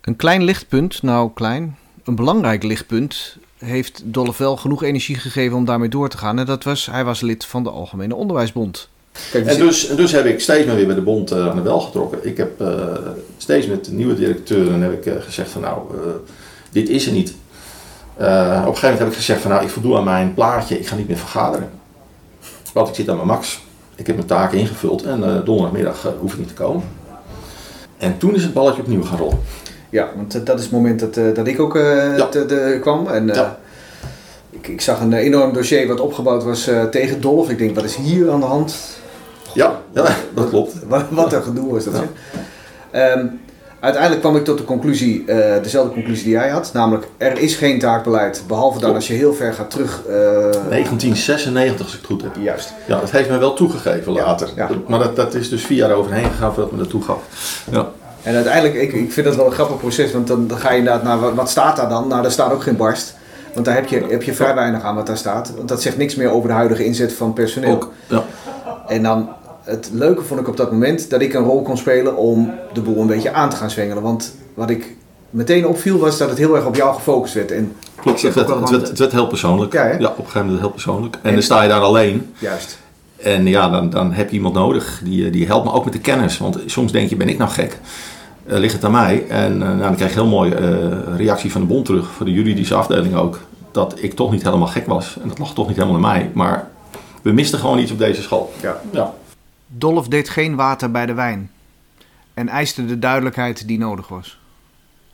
Een 0.02 0.16
klein 0.16 0.44
lichtpunt, 0.44 1.02
nou 1.02 1.32
klein, 1.34 1.78
een 2.04 2.16
belangrijk 2.16 2.64
lichtpunt, 2.64 3.38
heeft 3.58 4.02
Dolph 4.06 4.38
wel 4.38 4.58
genoeg 4.58 4.84
energie 4.84 5.16
gegeven 5.16 5.58
om 5.58 5.66
daarmee 5.66 5.90
door 5.90 6.10
te 6.10 6.18
gaan. 6.18 6.40
En 6.40 6.46
dat 6.46 6.64
was, 6.64 6.86
hij 6.86 7.04
was 7.04 7.22
lid 7.22 7.46
van 7.46 7.64
de 7.64 7.70
Algemene 7.70 8.16
Onderwijsbond. 8.16 8.90
Kijk, 9.32 9.46
en, 9.46 9.58
dus, 9.58 9.88
en 9.88 9.96
dus 9.96 10.12
heb 10.12 10.26
ik 10.26 10.40
steeds 10.40 10.66
meer 10.66 10.76
weer 10.76 10.86
bij 10.86 10.96
de 10.96 11.02
bond 11.02 11.32
uh, 11.32 11.50
aan 11.50 11.56
de 11.56 11.62
bel 11.62 11.80
getrokken. 11.80 12.28
Ik 12.28 12.38
heb 12.38 12.62
uh, 12.62 12.84
steeds 13.38 13.68
met 13.68 13.86
de 13.86 13.92
nieuwe 13.92 14.16
directeuren 14.16 14.82
heb 14.82 14.92
ik, 14.92 15.06
uh, 15.06 15.22
gezegd 15.22 15.50
van 15.50 15.62
nou, 15.62 15.80
dit 16.72 16.90
is 16.90 17.06
er 17.06 17.14
niet. 17.14 17.30
op 17.30 18.20
een 18.20 18.26
gegeven 18.26 18.82
moment 18.82 19.00
heb 19.00 19.08
ik 19.08 19.14
gezegd 19.14 19.42
van 19.42 19.52
nou, 19.52 19.64
ik 19.64 19.70
voldoe 19.70 19.98
aan 19.98 20.04
mijn 20.04 20.34
plaatje, 20.34 20.80
ik 20.80 20.88
ga 20.88 20.96
niet 20.96 21.08
meer 21.08 21.18
vergaderen. 21.18 21.70
Want 22.74 22.90
ik 22.90 22.96
zit 22.96 23.10
aan 23.10 23.16
mijn 23.16 23.28
max. 23.28 23.64
Ik 23.96 24.08
heb 24.08 24.16
mijn 24.16 24.28
taken 24.28 24.58
ingevuld 24.58 25.04
en 25.04 25.42
donderdagmiddag 25.46 26.14
hoef 26.20 26.34
ik 26.34 26.40
niet 26.40 26.48
te 26.48 26.54
komen. 26.54 26.84
En 27.98 28.18
toen 28.18 28.36
is 28.36 28.44
het 28.44 28.54
balletje 28.54 28.82
opnieuw 28.82 29.04
gaan 29.04 29.18
rollen. 29.18 29.40
Ja, 29.90 30.10
want 30.16 30.46
dat 30.46 30.58
is 30.58 30.64
het 30.64 30.74
moment 30.74 31.00
dat, 31.00 31.36
dat 31.36 31.48
ik 31.48 31.60
ook 31.60 31.74
ja. 32.18 32.28
te, 32.28 32.46
de, 32.46 32.78
kwam. 32.82 33.08
En, 33.08 33.28
ja. 33.28 33.60
ik, 34.50 34.68
ik, 34.68 34.82
zag 34.82 35.02
een 35.02 35.14
enorm 35.14 35.54
dossier 35.54 35.88
wat 35.88 36.00
opgebouwd 36.00 36.44
was 36.44 36.70
tegen 36.92 37.22
Dolf. 37.22 37.50
Ik 37.50 37.58
denk, 37.58 37.76
wat 37.76 37.84
is 37.84 37.96
hier 37.96 38.32
aan 38.32 38.40
de 38.40 38.46
hand? 38.46 38.76
Ja, 39.54 39.82
ja 39.94 40.06
dat 40.36 40.50
klopt. 40.50 40.74
Wat, 40.88 41.04
wat 41.10 41.34
een 41.34 41.44
gedoe 41.44 41.72
was 41.72 41.84
dat. 41.84 42.04
Um, 42.94 43.40
uiteindelijk 43.84 44.22
kwam 44.22 44.36
ik 44.36 44.44
tot 44.44 44.58
de 44.58 44.64
conclusie, 44.64 45.24
uh, 45.28 45.36
dezelfde 45.62 45.94
conclusie 45.94 46.24
die 46.24 46.34
jij 46.34 46.50
had. 46.50 46.70
Namelijk, 46.74 47.08
er 47.18 47.38
is 47.38 47.56
geen 47.56 47.80
taakbeleid, 47.80 48.44
behalve 48.48 48.80
dan 48.80 48.96
als 48.96 49.08
je 49.08 49.14
heel 49.14 49.34
ver 49.34 49.54
gaat 49.54 49.70
terug. 49.70 50.02
Uh, 50.08 50.14
1996, 50.14 51.86
als 51.86 51.94
ik 51.94 52.00
het 52.00 52.10
goed 52.10 52.22
heb. 52.22 52.36
Juist. 52.42 52.74
Ja, 52.88 53.00
dat 53.00 53.12
heeft 53.12 53.30
mij 53.30 53.40
wel 53.40 53.54
toegegeven 53.54 54.12
later. 54.12 54.50
Ja, 54.56 54.70
Maar 54.88 55.00
dat, 55.00 55.16
dat 55.16 55.34
is 55.34 55.50
dus 55.50 55.66
vier 55.66 55.78
jaar 55.78 55.92
overheen 55.92 56.32
gegaan 56.32 56.54
voordat 56.54 56.72
me 56.72 56.78
dat 56.78 56.90
toegaf. 56.90 57.20
Ja. 57.72 57.90
En 58.24 58.36
uiteindelijk, 58.36 58.76
ik, 58.76 58.94
ik 58.94 59.12
vind 59.12 59.26
dat 59.26 59.36
wel 59.36 59.46
een 59.46 59.52
grappig 59.52 59.78
proces, 59.78 60.12
want 60.12 60.28
dan, 60.28 60.48
dan 60.48 60.58
ga 60.58 60.72
je 60.72 60.78
inderdaad 60.78 61.04
naar, 61.04 61.20
wat, 61.20 61.34
wat 61.34 61.50
staat 61.50 61.76
daar 61.76 61.90
dan? 61.90 62.08
Nou, 62.08 62.22
daar 62.22 62.32
staat 62.32 62.52
ook 62.52 62.64
geen 62.64 62.78
barst. 62.78 63.16
Want 63.54 63.66
daar 63.66 63.76
heb 63.76 63.88
je, 63.88 64.06
heb 64.10 64.24
je 64.24 64.34
vrij 64.34 64.56
weinig 64.56 64.84
aan 64.84 64.96
wat 64.96 65.08
daar 65.08 65.18
staat. 65.18 65.54
Want 65.56 65.68
dat 65.68 65.82
zegt 65.82 65.98
niks 65.98 66.16
meer 66.16 66.30
over 66.30 66.48
de 66.48 66.56
huidige 66.56 66.86
inzet 66.86 67.14
van 67.14 67.34
personeel. 67.34 67.74
Ook, 67.74 67.92
ja. 68.08 68.24
En 68.88 69.04
dan 69.04 69.30
het 69.64 69.90
leuke 69.94 70.22
vond 70.22 70.40
ik 70.40 70.48
op 70.48 70.58
dat 70.58 70.72
moment 70.72 71.10
dat 71.10 71.22
ik 71.22 71.34
een 71.34 71.44
rol 71.44 71.62
kon 71.62 71.78
spelen 71.78 72.18
om 72.18 72.54
de 72.74 72.82
boel 72.82 73.02
een 73.02 73.08
beetje 73.08 73.34
aan 73.34 73.50
te 73.50 73.56
gaan 73.56 73.70
zwengelen. 73.70 74.04
Want 74.04 74.36
wat 74.54 74.70
ik 74.70 74.96
meteen 75.30 75.68
opviel 75.68 75.98
was 75.98 76.18
dat 76.18 76.30
het 76.30 76.38
heel 76.38 76.56
erg 76.56 76.66
op 76.66 76.76
jou 76.76 76.96
gefocust 76.96 77.34
werd. 77.34 77.52
En 77.52 77.76
Klopt, 77.96 78.22
het 78.22 78.34
werd, 78.34 78.48
het, 78.48 78.70
werd, 78.70 78.88
het 78.88 79.00
werd 79.00 79.12
heel 79.12 79.28
persoonlijk. 79.28 79.74
Ja, 79.74 79.86
ja, 79.86 79.94
op 79.94 80.02
een 80.02 80.16
gegeven 80.16 80.42
moment 80.42 80.60
heel 80.60 80.70
persoonlijk. 80.70 81.18
En, 81.22 81.34
dan 81.34 81.42
sta 81.42 81.62
je 81.62 81.70
daar 81.70 81.82
alleen. 81.82 82.34
Juist. 82.40 82.78
En 83.18 83.46
ja, 83.46 83.70
dan, 83.70 83.90
dan 83.90 84.14
heb 84.14 84.30
je 84.30 84.36
iemand 84.36 84.54
nodig 84.54 85.02
die, 85.04 85.30
die 85.30 85.46
helpt 85.46 85.66
me 85.66 85.72
ook 85.72 85.84
met 85.84 85.94
de 85.94 86.00
kennis. 86.00 86.38
Want 86.38 86.60
soms 86.66 86.92
denk 86.92 87.10
je, 87.10 87.16
ben 87.16 87.30
ik 87.30 87.38
nou 87.38 87.52
gek? 87.52 87.80
Uh, 88.48 88.58
ligt 88.58 88.74
het 88.74 88.84
aan 88.84 88.92
mij? 88.92 89.26
En 89.28 89.54
uh, 89.54 89.60
nou, 89.60 89.80
dan 89.80 89.96
krijg 89.96 90.14
je 90.14 90.20
heel 90.20 90.30
mooi 90.30 90.52
uh, 90.52 91.18
reactie 91.18 91.52
van 91.52 91.62
de 91.62 91.68
bond 91.68 91.86
terug, 91.86 92.12
voor 92.12 92.26
de 92.26 92.32
juridische 92.32 92.76
afdeling 92.76 93.16
ook. 93.16 93.40
Dat 93.72 93.94
ik 93.98 94.14
toch 94.14 94.32
niet 94.32 94.44
helemaal 94.44 94.68
gek 94.68 94.88
was. 94.88 95.18
En 95.22 95.28
dat 95.28 95.40
lag 95.40 95.54
toch 95.54 95.68
niet 95.68 95.76
helemaal 95.76 95.96
aan 95.96 96.02
mij. 96.02 96.32
Maar 96.34 96.68
we 97.22 97.32
misten 97.32 97.60
gewoon 97.60 97.80
iets 97.80 97.92
op 97.92 97.98
deze 97.98 98.22
school. 98.22 98.54
Ja. 98.62 98.82
ja. 98.92 99.14
Dolf 99.78 100.08
deed 100.08 100.30
geen 100.30 100.56
water 100.56 100.92
bij 100.92 101.06
de 101.06 101.14
wijn 101.14 101.52
en 102.34 102.48
eiste 102.48 102.86
de 102.86 103.00
duidelijkheid 103.00 103.68
die 103.68 103.78
nodig 103.78 104.08
was. 104.08 104.40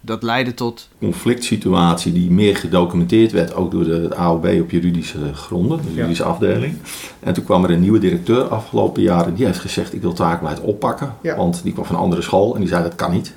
Dat 0.01 0.23
leidde 0.23 0.53
tot. 0.53 0.89
Een 0.91 1.11
conflict 1.11 1.43
situatie 1.43 2.13
die 2.13 2.31
meer 2.31 2.55
gedocumenteerd 2.55 3.31
werd, 3.31 3.53
ook 3.53 3.71
door 3.71 3.83
de 3.83 4.15
AOB 4.15 4.45
op 4.45 4.71
juridische 4.71 5.33
gronden, 5.33 5.81
de 5.81 5.93
juridische 5.93 6.23
afdeling. 6.23 6.77
En 7.19 7.33
toen 7.33 7.43
kwam 7.43 7.63
er 7.63 7.71
een 7.71 7.79
nieuwe 7.79 7.99
directeur 7.99 8.43
afgelopen 8.43 9.01
jaren, 9.01 9.35
die 9.35 9.45
heeft 9.45 9.59
gezegd: 9.59 9.93
Ik 9.93 10.01
wil 10.01 10.13
taakbeleid 10.13 10.59
oppakken. 10.59 11.15
Want 11.21 11.63
die 11.63 11.73
kwam 11.73 11.85
van 11.85 11.95
een 11.95 12.01
andere 12.01 12.21
school 12.21 12.53
en 12.53 12.59
die 12.59 12.69
zei: 12.69 12.83
Dat 12.83 12.95
kan 12.95 13.11
niet. 13.11 13.33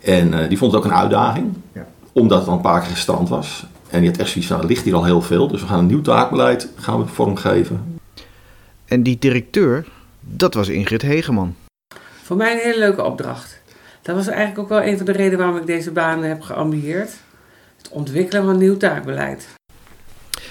En 0.00 0.32
uh, 0.32 0.48
die 0.48 0.58
vond 0.58 0.72
het 0.72 0.80
ook 0.80 0.90
een 0.90 0.96
uitdaging, 0.96 1.52
ja. 1.72 1.86
omdat 2.12 2.38
het 2.38 2.48
al 2.48 2.54
een 2.54 2.60
paar 2.60 2.80
keer 2.80 2.90
gestrand 2.90 3.28
was. 3.28 3.66
En 3.90 4.00
die 4.00 4.10
had 4.10 4.18
echt 4.18 4.30
zoiets 4.30 4.50
van: 4.50 4.60
Er 4.60 4.66
ligt 4.66 4.84
hier 4.84 4.94
al 4.94 5.04
heel 5.04 5.22
veel, 5.22 5.48
dus 5.48 5.60
we 5.60 5.66
gaan 5.66 5.78
een 5.78 5.86
nieuw 5.86 6.02
taakbeleid 6.02 6.68
gaan 6.74 7.00
we 7.00 7.06
vormgeven. 7.06 8.00
En 8.84 9.02
die 9.02 9.18
directeur, 9.18 9.86
dat 10.24 10.54
was 10.54 10.68
Ingrid 10.68 11.02
Hegeman. 11.02 11.56
Voor 12.22 12.36
mij 12.36 12.52
een 12.52 12.58
hele 12.58 12.78
leuke 12.78 13.02
opdracht. 13.02 13.62
Dat 14.02 14.16
was 14.16 14.26
eigenlijk 14.26 14.58
ook 14.58 14.68
wel 14.68 14.82
een 14.82 14.96
van 14.96 15.06
de 15.06 15.12
redenen 15.12 15.38
waarom 15.38 15.56
ik 15.56 15.66
deze 15.66 15.90
baan 15.90 16.22
heb 16.22 16.40
geambieerd. 16.40 17.10
Het 17.76 17.88
ontwikkelen 17.88 18.44
van 18.44 18.58
nieuw 18.58 18.76
taakbeleid. 18.76 19.46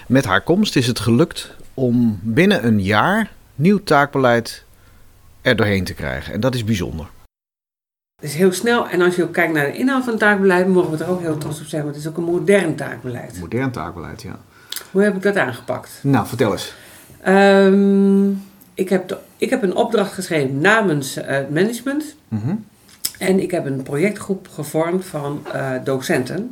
Met 0.07 0.25
haar 0.25 0.41
komst 0.41 0.75
is 0.75 0.87
het 0.87 0.99
gelukt 0.99 1.55
om 1.73 2.19
binnen 2.21 2.65
een 2.65 2.81
jaar 2.81 3.31
nieuw 3.55 3.83
taakbeleid 3.83 4.65
er 5.41 5.55
doorheen 5.55 5.83
te 5.83 5.93
krijgen. 5.93 6.33
En 6.33 6.39
dat 6.39 6.55
is 6.55 6.63
bijzonder. 6.63 7.07
Het 8.21 8.31
is 8.31 8.35
heel 8.35 8.51
snel. 8.51 8.89
En 8.89 9.01
als 9.01 9.15
je 9.15 9.23
ook 9.23 9.33
kijkt 9.33 9.53
naar 9.53 9.65
de 9.65 9.77
inhoud 9.77 10.03
van 10.03 10.11
het 10.11 10.21
taakbeleid, 10.21 10.67
mogen 10.67 10.97
we 10.97 11.03
er 11.03 11.09
ook 11.09 11.21
heel 11.21 11.37
trots 11.37 11.59
op 11.59 11.65
zijn. 11.65 11.83
Want 11.83 11.95
het 11.95 12.03
is 12.03 12.09
ook 12.09 12.17
een 12.17 12.23
modern 12.23 12.75
taakbeleid. 12.75 13.39
Modern 13.39 13.71
taakbeleid, 13.71 14.21
ja. 14.21 14.39
Hoe 14.91 15.03
heb 15.03 15.15
ik 15.15 15.21
dat 15.21 15.37
aangepakt? 15.37 15.99
Nou, 16.01 16.27
vertel 16.27 16.51
eens. 16.51 16.73
Um, 17.27 18.43
ik 18.73 18.89
heb, 18.89 19.21
ik 19.37 19.49
heb 19.49 19.63
een 19.63 19.75
opdracht 19.75 20.13
geschreven 20.13 20.61
namens 20.61 21.17
uh, 21.17 21.23
het 21.25 21.49
management. 21.49 22.15
Mhm. 22.27 22.55
En 23.19 23.39
ik 23.39 23.51
heb 23.51 23.65
een 23.65 23.83
projectgroep 23.83 24.47
gevormd 24.53 25.05
van 25.05 25.45
uh, 25.55 25.71
docenten. 25.83 26.51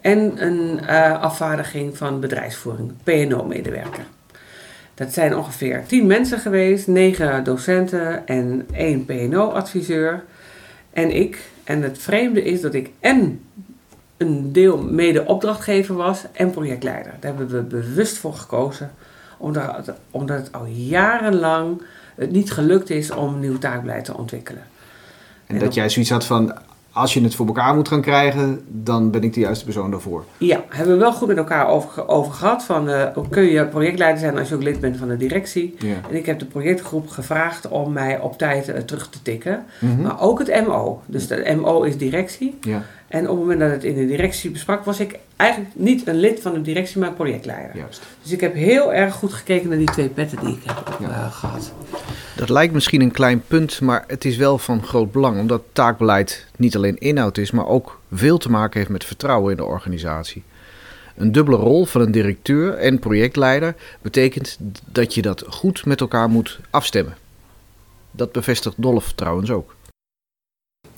En 0.00 0.44
een 0.44 0.80
uh, 0.82 1.20
afvaardiging 1.22 1.96
van 1.96 2.20
bedrijfsvoering, 2.20 2.92
PNO-medewerker. 3.04 4.04
Dat 4.94 5.12
zijn 5.12 5.36
ongeveer 5.36 5.84
tien 5.86 6.06
mensen 6.06 6.38
geweest, 6.38 6.86
negen 6.86 7.44
docenten 7.44 8.26
en 8.26 8.66
één 8.72 9.04
PNO-adviseur. 9.04 10.24
En 10.92 11.10
ik. 11.10 11.38
En 11.64 11.82
het 11.82 11.98
vreemde 11.98 12.44
is 12.44 12.60
dat 12.60 12.74
ik 12.74 12.90
en 13.00 13.40
een 14.16 14.52
deel 14.52 14.82
mede-opdrachtgever 14.82 15.94
was 15.94 16.24
en 16.32 16.50
projectleider. 16.50 17.12
Daar 17.20 17.34
hebben 17.36 17.48
we 17.48 17.62
bewust 17.62 18.18
voor 18.18 18.34
gekozen 18.34 18.90
omdat, 19.40 19.92
omdat 20.10 20.36
het 20.36 20.52
al 20.52 20.66
jarenlang 20.66 21.82
het 22.14 22.30
niet 22.30 22.52
gelukt 22.52 22.90
is 22.90 23.10
om 23.10 23.40
nieuw 23.40 23.58
taakbeleid 23.58 24.04
te 24.04 24.16
ontwikkelen. 24.16 24.62
En, 25.46 25.58
dat 25.58 25.74
jij 25.74 25.88
zoiets 25.88 26.10
had 26.10 26.24
van, 26.24 26.54
als 26.92 27.14
je 27.14 27.22
het 27.22 27.34
voor 27.34 27.46
elkaar 27.46 27.74
moet 27.74 27.88
gaan 27.88 28.00
krijgen, 28.00 28.60
dan 28.68 29.10
ben 29.10 29.22
ik 29.22 29.34
de 29.34 29.40
juiste 29.40 29.64
persoon 29.64 29.90
daarvoor. 29.90 30.24
Ja, 30.38 30.64
hebben 30.68 30.94
we 30.94 31.00
wel 31.00 31.12
goed 31.12 31.28
met 31.28 31.36
elkaar 31.36 31.68
over, 31.68 32.08
over 32.08 32.32
gehad. 32.32 32.64
Van, 32.64 32.88
uh, 32.88 33.06
kun 33.30 33.44
je 33.44 33.66
projectleider 33.66 34.20
zijn 34.20 34.38
als 34.38 34.48
je 34.48 34.54
ook 34.54 34.62
lid 34.62 34.80
bent 34.80 34.96
van 34.96 35.08
de 35.08 35.16
directie. 35.16 35.74
Ja. 35.78 35.94
En 36.10 36.16
ik 36.16 36.26
heb 36.26 36.38
de 36.38 36.44
projectgroep 36.44 37.08
gevraagd 37.08 37.68
om 37.68 37.92
mij 37.92 38.20
op 38.20 38.38
tijd 38.38 38.68
uh, 38.68 38.76
terug 38.76 39.08
te 39.08 39.22
tikken. 39.22 39.64
Mhm. 39.78 40.02
Maar 40.02 40.20
ook 40.20 40.38
het 40.38 40.66
MO. 40.66 41.02
Dus 41.06 41.26
de 41.26 41.56
MO 41.60 41.82
is 41.82 41.96
directie. 41.96 42.58
Ja, 42.60 42.82
En 43.10 43.20
op 43.22 43.28
het 43.28 43.38
moment 43.38 43.60
dat 43.60 43.70
het 43.70 43.84
in 43.84 43.94
de 43.94 44.06
directie 44.06 44.50
besprak, 44.50 44.84
was 44.84 45.00
ik 45.00 45.18
eigenlijk 45.36 45.70
niet 45.74 46.06
een 46.06 46.16
lid 46.16 46.40
van 46.40 46.52
de 46.52 46.62
directie, 46.62 47.00
maar 47.00 47.12
projectleider. 47.12 47.76
juist. 47.76 48.02
Dus 48.22 48.32
ik 48.32 48.40
heb 48.40 48.54
heel 48.54 48.92
erg 48.92 49.14
goed 49.14 49.32
gekeken 49.32 49.68
naar 49.68 49.78
die 49.78 49.90
twee 49.90 50.08
petten 50.08 50.38
die 50.44 50.54
ik 50.54 50.62
heb 50.64 50.96
Ja. 51.00 51.08
eh, 51.08 51.32
gehad. 51.32 51.72
Dat 52.36 52.48
lijkt 52.48 52.72
misschien 52.74 53.00
een 53.00 53.10
klein 53.10 53.42
punt, 53.46 53.80
maar 53.80 54.04
het 54.06 54.24
is 54.24 54.36
wel 54.36 54.58
van 54.58 54.82
groot 54.82 55.12
belang. 55.12 55.38
Omdat 55.38 55.62
taakbeleid 55.72 56.46
niet 56.56 56.76
alleen 56.76 56.98
inhoud 56.98 57.38
is, 57.38 57.50
maar 57.50 57.66
ook 57.66 58.00
veel 58.12 58.38
te 58.38 58.50
maken 58.50 58.78
heeft 58.78 58.90
met 58.92 59.04
vertrouwen 59.04 59.50
in 59.50 59.56
de 59.56 59.64
organisatie. 59.64 60.42
Een 61.16 61.32
dubbele 61.32 61.56
rol 61.56 61.84
van 61.84 62.00
een 62.00 62.12
directeur 62.12 62.74
en 62.74 62.98
projectleider 62.98 63.74
betekent 64.02 64.58
dat 64.84 65.14
je 65.14 65.22
dat 65.22 65.44
goed 65.48 65.84
met 65.86 66.00
elkaar 66.00 66.28
moet 66.28 66.60
afstemmen. 66.70 67.16
Dat 68.10 68.32
bevestigt 68.32 68.74
Dolf 68.78 69.12
trouwens 69.12 69.50
ook. 69.50 69.74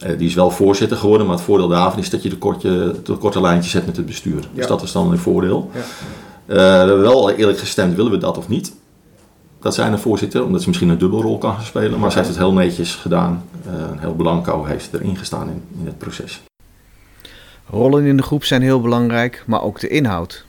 Eh, 0.03 0.19
die 0.19 0.29
is 0.29 0.35
wel 0.35 0.51
voorzitter 0.51 0.97
geworden, 0.97 1.27
maar 1.27 1.37
het 1.37 1.45
voordeel 1.45 1.69
daarvan 1.69 1.99
is 1.99 2.11
dat 2.11 2.23
je 2.23 2.29
de 2.29 2.39
korte, 2.39 2.95
de 3.05 3.17
korte 3.17 3.41
lijntjes 3.41 3.73
hebt 3.73 3.87
met 3.87 3.97
het 3.97 4.07
bestuur. 4.07 4.41
Ja. 4.41 4.49
Dus 4.55 4.67
dat 4.67 4.83
is 4.83 4.93
dan 4.93 5.11
een 5.11 5.19
voordeel. 5.19 5.71
Ja. 5.75 5.81
Eh, 5.81 6.57
we 6.57 6.63
hebben 6.63 7.01
wel 7.01 7.31
eerlijk 7.31 7.59
gestemd, 7.59 7.95
willen 7.95 8.13
we 8.13 8.19
dat 8.19 8.39
of 8.39 8.49
niet? 8.49 8.75
Dat 9.61 9.75
zijn 9.75 9.93
de 9.93 9.99
voorzitter, 9.99 10.45
omdat 10.45 10.63
ze 10.63 10.69
misschien 10.69 10.89
een 10.89 10.99
dubbelrol 10.99 11.39
kan 11.39 11.55
gaan 11.55 11.65
spelen. 11.65 11.99
Maar 11.99 12.11
ze 12.11 12.17
heeft 12.17 12.29
het 12.29 12.39
heel 12.39 12.53
netjes 12.53 12.95
gedaan. 12.95 13.45
Eh, 13.67 13.73
een 13.73 13.99
heel 13.99 14.15
Blanco 14.15 14.65
heeft 14.65 14.95
erin 14.95 15.17
gestaan 15.17 15.49
in, 15.49 15.63
in 15.81 15.87
het 15.87 15.99
proces. 15.99 16.43
Rollen 17.71 18.05
in 18.05 18.17
de 18.17 18.23
groep 18.23 18.45
zijn 18.45 18.63
heel 18.63 18.81
belangrijk, 18.81 19.45
maar 19.47 19.63
ook 19.63 19.81
de 19.81 19.89
inhoud. 19.89 20.45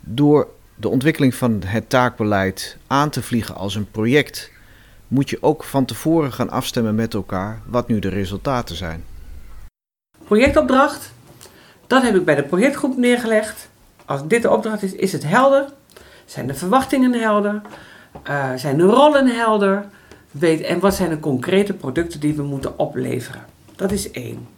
Door 0.00 0.48
de 0.74 0.88
ontwikkeling 0.88 1.34
van 1.34 1.62
het 1.64 1.88
taakbeleid 1.88 2.76
aan 2.86 3.10
te 3.10 3.22
vliegen 3.22 3.54
als 3.54 3.74
een 3.74 3.90
project, 3.90 4.50
moet 5.12 5.30
je 5.30 5.38
ook 5.40 5.64
van 5.64 5.84
tevoren 5.84 6.32
gaan 6.32 6.50
afstemmen 6.50 6.94
met 6.94 7.14
elkaar 7.14 7.60
wat 7.66 7.88
nu 7.88 7.98
de 7.98 8.08
resultaten 8.08 8.76
zijn. 8.76 9.04
Projectopdracht, 10.24 11.12
dat 11.86 12.02
heb 12.02 12.14
ik 12.14 12.24
bij 12.24 12.34
de 12.34 12.42
projectgroep 12.42 12.96
neergelegd. 12.96 13.68
Als 14.04 14.26
dit 14.26 14.42
de 14.42 14.50
opdracht 14.50 14.82
is, 14.82 14.92
is 14.92 15.12
het 15.12 15.24
helder? 15.24 15.72
Zijn 16.24 16.46
de 16.46 16.54
verwachtingen 16.54 17.12
helder? 17.12 17.60
Eh, 18.22 18.50
zijn 18.56 18.76
de 18.76 18.82
rollen 18.82 19.26
helder? 19.26 19.86
Weet, 20.30 20.60
en 20.60 20.80
wat 20.80 20.94
zijn 20.94 21.10
de 21.10 21.20
concrete 21.20 21.72
producten 21.72 22.20
die 22.20 22.34
we 22.34 22.42
moeten 22.42 22.78
opleveren? 22.78 23.44
Dat 23.76 23.92
is 23.92 24.10
één. 24.10 24.48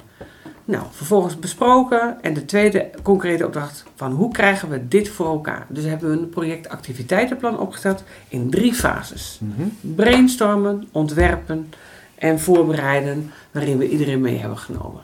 Nou, 0.65 0.85
vervolgens 0.91 1.39
besproken. 1.39 2.17
En 2.23 2.35
de 2.35 2.45
tweede 2.45 2.91
concrete 3.03 3.47
opdracht 3.47 3.85
van 3.97 4.13
hoe 4.13 4.33
krijgen 4.33 4.69
we 4.69 4.89
dit 4.89 5.09
voor 5.09 5.27
elkaar? 5.27 5.67
Dus 5.69 5.85
hebben 5.85 6.11
we 6.11 6.17
een 6.17 6.29
projectactiviteitenplan 6.29 7.59
opgesteld 7.59 8.03
in 8.29 8.51
drie 8.51 8.75
fases. 8.75 9.41
Brainstormen, 9.81 10.89
ontwerpen 10.93 11.73
en 12.15 12.41
voorbereiden, 12.41 13.31
waarin 13.51 13.79
we 13.79 13.89
iedereen 13.89 14.21
mee 14.21 14.37
hebben 14.39 14.59
genomen. 14.59 15.03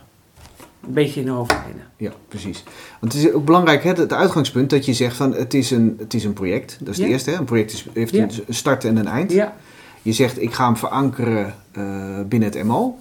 Een 0.86 0.92
beetje 0.92 1.20
in 1.20 1.26
de 1.26 1.32
hoofdlijnen. 1.32 1.82
Ja, 1.96 2.10
precies. 2.28 2.64
Want 3.00 3.12
het 3.12 3.22
is 3.24 3.32
ook 3.32 3.44
belangrijk, 3.44 3.82
hè, 3.84 3.92
het 3.92 4.12
uitgangspunt, 4.12 4.70
dat 4.70 4.84
je 4.84 4.92
zegt 4.94 5.16
van 5.16 5.34
het 5.34 5.54
is 5.54 5.70
een, 5.70 5.96
het 5.98 6.14
is 6.14 6.24
een 6.24 6.32
project. 6.32 6.76
Dat 6.80 6.88
is 6.88 6.96
Ja. 6.96 7.02
het 7.02 7.12
eerste. 7.12 7.30
Hè. 7.30 7.36
Een 7.36 7.44
project 7.44 7.72
is, 7.72 7.86
heeft 7.94 8.12
Ja. 8.14 8.22
een 8.22 8.54
start 8.54 8.84
en 8.84 8.96
een 8.96 9.06
eind. 9.06 9.32
Ja, 9.32 9.54
Je 10.02 10.12
zegt 10.12 10.42
ik 10.42 10.52
ga 10.54 10.64
hem 10.64 10.76
verankeren 10.76 11.54
eh, 11.72 11.82
binnen 12.28 12.48
het 12.52 12.64
MO. 12.64 12.98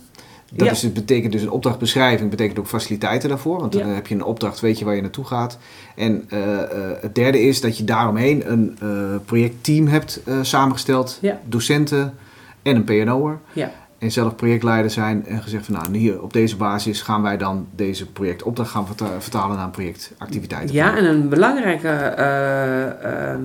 Dat 0.52 0.66
Ja. 0.68 0.74
is, 0.74 0.82
het 0.82 0.94
betekent 0.94 1.32
dus 1.32 1.42
een 1.42 1.50
opdrachtbeschrijving, 1.52 2.30
betekent 2.30 2.60
ook 2.60 2.68
faciliteiten 2.68 3.30
daarvoor. 3.30 3.60
Want 3.60 3.74
Ja. 3.74 3.80
dan 3.84 3.90
heb 3.90 4.08
je 4.08 4.16
een 4.16 4.24
opdracht, 4.24 4.60
weet 4.60 4.80
je 4.80 4.86
waar 4.86 4.96
je 4.96 5.02
naartoe 5.02 5.26
gaat. 5.26 5.58
En 5.96 6.26
eh, 6.30 6.62
eh, 6.62 6.68
het 7.02 7.16
derde 7.16 7.42
is 7.42 7.62
dat 7.62 7.78
je 7.78 7.84
daaromheen 7.84 8.52
een 8.52 8.78
eh, 8.82 8.88
projectteam 9.26 9.88
hebt 9.88 10.22
samengesteld. 10.42 11.18
Ja. 11.22 11.40
Docenten 11.46 12.14
en 12.62 12.76
een 12.76 12.84
PNO'er. 12.84 13.40
ja. 13.54 13.72
En 13.98 14.12
zelf 14.12 14.36
projectleider 14.36 14.92
zijn 14.92 15.26
en 15.26 15.42
gezegd 15.42 15.66
van 15.66 15.74
nou, 15.74 15.98
hier 15.98 16.22
op 16.22 16.34
deze 16.34 16.56
basis 16.58 17.02
gaan 17.02 17.22
wij 17.22 17.38
dan 17.38 17.68
deze 17.76 18.06
projectopdracht 18.12 18.70
gaan 18.72 18.86
verta- 18.88 19.22
vertalen 19.22 19.56
naar 19.56 19.66
een 19.66 19.72
projectactiviteit. 19.72 20.72
ja 20.72 20.98
en 20.98 21.06
een 21.06 21.30
belangrijke 21.30 21.88
eh, 21.88 23.32
ehm, 23.32 23.42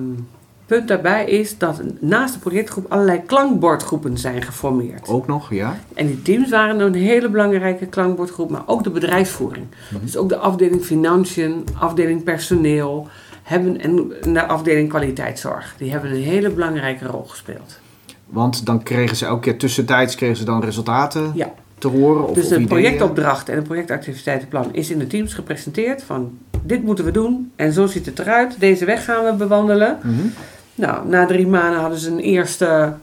punt 0.65 0.87
daarbij 0.87 1.25
is 1.25 1.57
dat 1.57 1.81
naast 1.99 2.33
de 2.33 2.39
projectgroep 2.39 2.91
allerlei 2.91 3.21
klankbordgroepen 3.25 4.17
zijn 4.17 4.41
geformeerd. 4.41 5.07
Ook 5.07 5.27
nog, 5.27 5.53
ja. 5.53 5.77
En 5.93 6.07
die 6.07 6.21
teams 6.21 6.49
waren 6.49 6.79
een 6.79 6.93
hele 6.93 7.29
belangrijke 7.29 7.85
klankbordgroep, 7.85 8.49
maar 8.49 8.63
ook 8.65 8.83
de 8.83 8.89
bedrijfsvoering. 8.89 9.65
Dus 10.01 10.17
ook 10.17 10.29
de 10.29 10.37
afdeling 10.37 10.81
financiën, 10.83 11.63
afdeling 11.79 12.23
personeel 12.23 13.07
hebben, 13.43 13.81
en 13.81 14.11
de 14.33 14.45
afdeling 14.47 14.89
kwaliteitszorg. 14.89 15.75
Die 15.77 15.91
hebben 15.91 16.11
een 16.11 16.21
hele 16.21 16.49
belangrijke 16.49 17.05
rol 17.05 17.23
gespeeld. 17.23 17.79
Want 18.25 18.65
dan 18.65 18.83
kregen 18.83 19.15
ze 19.15 19.25
elke 19.25 19.41
keer 19.41 19.57
tussentijds 19.57 20.15
kregen 20.15 20.35
ze 20.37 20.43
dan 20.45 20.63
resultaten 20.63 21.31
Ja. 21.33 21.53
te 21.77 21.87
horen. 21.87 22.27
Of, 22.27 22.33
Dus 22.35 22.47
de 22.47 22.65
projectopdracht 22.65 23.49
en 23.49 23.55
het 23.55 23.63
projectactiviteitenplan 23.63 24.69
is 24.73 24.89
in 24.89 24.99
de 24.99 25.07
teams 25.07 25.33
gepresenteerd 25.33 26.03
van 26.03 26.37
dit 26.63 26.83
moeten 26.83 27.05
we 27.05 27.11
doen 27.11 27.51
en 27.55 27.71
zo 27.73 27.85
ziet 27.87 28.05
het 28.05 28.19
eruit. 28.19 28.59
Deze 28.59 28.85
weg 28.85 29.05
gaan 29.05 29.25
we 29.25 29.33
bewandelen. 29.33 29.97
Mhm. 30.03 30.27
Nou, 30.75 31.07
na 31.07 31.25
drie 31.25 31.47
maanden 31.47 31.79
hadden 31.79 31.99
ze 31.99 32.11
een 32.11 32.19
eerste 32.19 32.93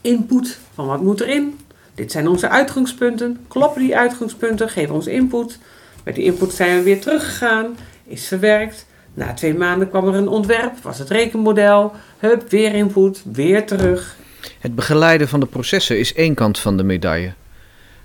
input 0.00 0.58
van 0.74 0.86
wat 0.86 1.02
moet 1.02 1.20
erin. 1.20 1.58
Dit 1.94 2.12
zijn 2.12 2.28
onze 2.28 2.48
uitgangspunten. 2.48 3.44
Kloppen 3.48 3.82
die 3.82 3.96
uitgangspunten? 3.96 4.68
Geven 4.68 4.94
ons 4.94 5.06
input. 5.06 5.58
Met 6.04 6.14
die 6.14 6.24
input 6.24 6.52
zijn 6.52 6.76
we 6.76 6.82
weer 6.82 7.00
teruggegaan. 7.00 7.76
Is 8.04 8.26
verwerkt. 8.26 8.86
Na 9.14 9.34
twee 9.34 9.54
maanden 9.54 9.88
kwam 9.88 10.08
er 10.08 10.14
een 10.14 10.28
ontwerp. 10.28 10.72
Was 10.82 10.98
het 10.98 11.10
rekenmodel. 11.10 11.92
Hup, 12.18 12.50
weer 12.50 12.74
input. 12.74 13.22
Weer 13.32 13.66
terug. 13.66 14.16
Het 14.60 14.74
begeleiden 14.74 15.28
van 15.28 15.40
de 15.40 15.46
processen 15.46 15.98
is 15.98 16.14
één 16.14 16.34
kant 16.34 16.58
van 16.58 16.76
de 16.76 16.82
medaille. 16.82 17.32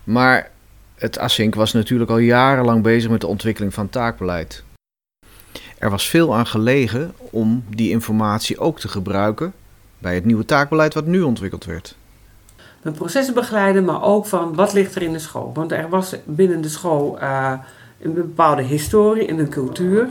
Maar 0.03 0.49
het 0.95 1.19
ASINC 1.19 1.55
was 1.55 1.73
natuurlijk 1.73 2.11
al 2.11 2.17
jarenlang 2.17 2.83
bezig 2.83 3.09
met 3.09 3.21
de 3.21 3.27
ontwikkeling 3.27 3.73
van 3.73 3.89
taakbeleid. 3.89 4.63
Er 5.81 5.89
was 5.89 6.09
veel 6.09 6.35
aan 6.35 6.47
gelegen 6.47 7.13
om 7.29 7.63
die 7.69 7.89
informatie 7.89 8.59
ook 8.59 8.79
te 8.79 8.87
gebruiken 8.87 9.53
bij 9.97 10.15
het 10.15 10.25
nieuwe 10.25 10.45
taakbeleid 10.45 10.93
wat 10.93 11.05
nu 11.05 11.21
ontwikkeld 11.21 11.65
werd. 11.65 11.95
Met 12.81 12.93
processen 12.93 13.33
begeleiden, 13.33 13.85
maar 13.85 14.03
ook 14.03 14.25
van 14.25 14.55
wat 14.55 14.73
ligt 14.73 14.95
er 14.95 15.01
in 15.01 15.11
de 15.11 15.19
school. 15.19 15.51
Want 15.53 15.71
er 15.71 15.89
was 15.89 16.15
binnen 16.25 16.61
de 16.61 16.69
school 16.69 17.19
eh, 17.19 17.53
een 18.01 18.13
bepaalde 18.13 18.61
historie 18.61 19.27
en 19.27 19.39
een 19.39 19.49
cultuur. 19.49 20.09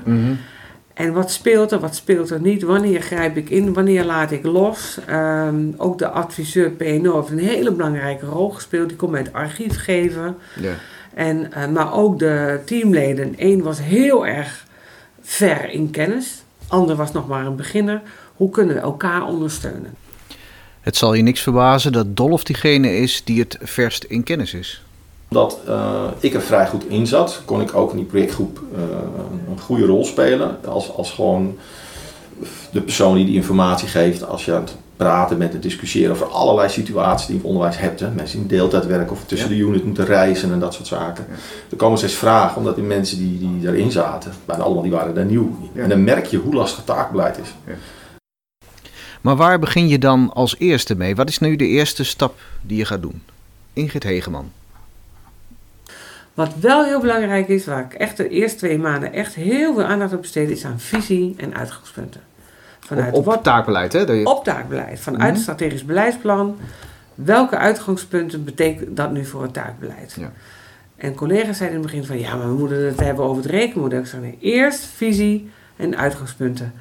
En 0.95 1.13
wat 1.13 1.31
speelt 1.31 1.73
er, 1.73 1.81
wat 1.81 1.95
speelt 1.95 2.31
er 2.31 2.41
niet? 2.41 2.63
Wanneer 2.63 3.03
grijp 3.03 3.37
ik 3.37 3.51
in? 3.51 3.73
Wanneer 3.73 4.05
laat 4.05 4.31
ik 4.31 4.45
los? 4.45 4.99
Ehm, 5.07 5.65
ook 5.77 5.99
de 5.99 6.09
adviseur 6.09 6.71
PNO 6.71 7.17
heeft 7.21 7.31
een 7.31 7.39
hele 7.39 7.73
belangrijke 7.73 8.27
rol 8.27 8.51
gespeeld. 8.51 8.89
Die 8.89 8.97
kon 8.97 9.11
mij 9.11 9.21
het 9.21 9.33
archief 9.33 9.83
geven. 9.83 10.37
Ja. 10.61 10.73
En, 11.15 11.53
eh, 11.53 11.69
maar 11.69 11.95
ook 11.95 12.19
de 12.19 12.61
teamleden. 12.65 13.35
Eén 13.37 13.63
was 13.63 13.81
heel 13.81 14.27
erg 14.27 14.69
ver 15.31 15.71
in 15.71 15.91
kennis. 15.91 16.43
Ander 16.69 16.97
was 16.97 17.13
nog 17.13 17.29
maar 17.29 17.47
een 17.47 17.57
beginner. 17.57 18.03
Hoe 18.37 18.51
kunnen 18.51 18.75
we 18.75 18.81
elkaar 18.81 19.27
ondersteunen? 19.27 19.95
Het 20.81 20.97
zal 20.97 21.15
je 21.15 21.23
niks 21.23 21.41
verbazen 21.41 21.93
dat 21.93 22.17
Dolf 22.17 22.45
diegene 22.45 22.97
is 22.97 23.25
die 23.25 23.41
het 23.41 23.59
verst 23.61 24.05
in 24.05 24.23
kennis 24.23 24.55
is. 24.55 24.83
Omdat 25.29 25.59
eh, 25.67 26.05
ik 26.21 26.35
er 26.35 26.41
vrij 26.41 26.67
goed 26.67 26.85
in 26.89 27.07
zat, 27.07 27.43
kon 27.45 27.61
ik 27.61 27.75
ook 27.75 27.91
in 27.91 27.97
die 27.97 28.07
projectgroep 28.07 28.61
eh, 28.75 28.81
een 29.51 29.61
goede 29.61 29.87
rol 29.87 30.05
spelen. 30.05 30.59
Als, 30.65 30.95
als 30.95 31.11
gewoon 31.11 31.59
de 32.73 32.81
persoon 32.81 33.15
die 33.15 33.25
die 33.25 33.35
informatie 33.35 33.89
geeft. 33.89 34.27
Als 34.27 34.45
je 34.45 34.55
aan 34.55 34.61
het 34.61 34.77
praten 35.05 35.39
bent, 35.39 35.51
te 35.51 35.59
discussiëren 35.59 36.13
over 36.13 36.27
allerlei 36.27 36.69
situaties 36.69 37.27
die 37.27 37.37
je 37.37 37.43
in 37.43 37.49
het 37.49 37.57
onderwijs 37.57 37.79
hebt. 37.83 38.01
Hè. 38.01 38.11
Mensen 38.11 38.39
die 38.39 38.51
in 38.51 38.57
deeltijd 38.57 38.87
werken 38.87 39.13
of 39.13 39.25
tussen 39.25 39.49
Ja. 39.49 39.55
de 39.55 39.61
unit 39.61 39.85
moeten 39.85 40.05
reizen 40.05 40.53
en 40.53 40.61
dat 40.61 40.75
soort 40.75 40.87
zaken. 40.87 41.27
Er 41.71 41.77
komen 41.77 41.99
steeds 41.99 42.15
vragen, 42.15 42.57
omdat 42.57 42.75
die 42.75 42.85
mensen 42.85 43.19
die, 43.19 43.39
die 43.39 43.61
daarin 43.61 43.91
zaten, 43.91 44.33
bijna 44.45 44.63
allemaal 44.63 44.83
die 44.83 44.93
waren 44.93 45.15
daar 45.15 45.25
nieuw. 45.25 45.57
Ja. 45.73 45.83
En 45.83 45.89
dan 45.89 46.05
merk 46.05 46.27
je 46.27 46.37
hoe 46.37 46.55
lastig 46.55 46.85
taakbeleid 46.85 47.39
is. 47.39 47.75
Maar 49.21 49.37
waar 49.37 49.59
begin 49.59 49.89
je 49.89 49.99
dan 49.99 50.33
als 50.33 50.57
eerste 50.59 50.95
mee? 50.95 51.17
Wat 51.17 51.29
is 51.29 51.39
nu 51.39 51.57
de 51.57 51.67
eerste 51.67 52.05
stap 52.05 52.39
die 52.63 52.77
je 52.79 52.85
gaat 52.85 53.03
doen? 53.03 53.23
Ingrid 53.73 54.03
Hegeman. 54.03 54.51
Wat 56.35 56.51
wel 56.61 56.85
heel 56.85 57.01
belangrijk 57.01 57.49
is, 57.49 57.65
waar 57.67 57.85
ik 57.85 57.95
echt 57.95 58.17
de 58.17 58.29
eerste 58.29 58.59
twee 58.59 58.79
maanden 58.79 59.13
echt 59.13 59.35
heel 59.35 59.75
veel 59.75 59.85
aandacht 59.85 60.13
op 60.13 60.21
besteed, 60.21 60.51
is 60.51 60.65
aan 60.65 60.81
visie 60.81 61.35
en 61.37 61.55
uitgangspunten. 61.55 62.21
Vanuit 62.81 63.15
Op, 63.15 63.41
taakbeleid, 63.43 63.93
hè? 63.93 63.99
Je- 64.01 64.27
op 64.27 64.45
taakbeleid, 64.45 65.01
vanuit 65.01 65.23
Mhm. 65.23 65.33
het 65.33 65.41
strategisch 65.41 65.85
beleidsplan. 65.85 66.57
Welke 67.15 67.57
uitgangspunten 67.57 68.45
betekent 68.45 68.97
dat 68.97 69.13
nu 69.13 69.25
voor 69.25 69.43
het 69.43 69.53
taakbeleid? 69.53 70.15
Ja. 70.19 70.33
En 70.97 71.15
collega's 71.15 71.57
zeiden 71.57 71.79
in 71.79 71.85
het 71.85 71.93
begin 71.93 72.07
van 72.07 72.19
ja, 72.19 72.37
maar 72.37 72.49
we 72.49 72.59
moeten 72.59 72.85
het 72.87 73.01
hebben 73.01 73.25
over 73.25 73.43
het 73.43 73.51
rekenmodel. 73.53 73.99
Ik 74.01 74.07
zei 74.07 74.23
nee, 74.23 74.39
eerst 74.41 74.85
visie 74.85 75.51
en 75.77 75.97
uitgangspunten. 75.97 76.73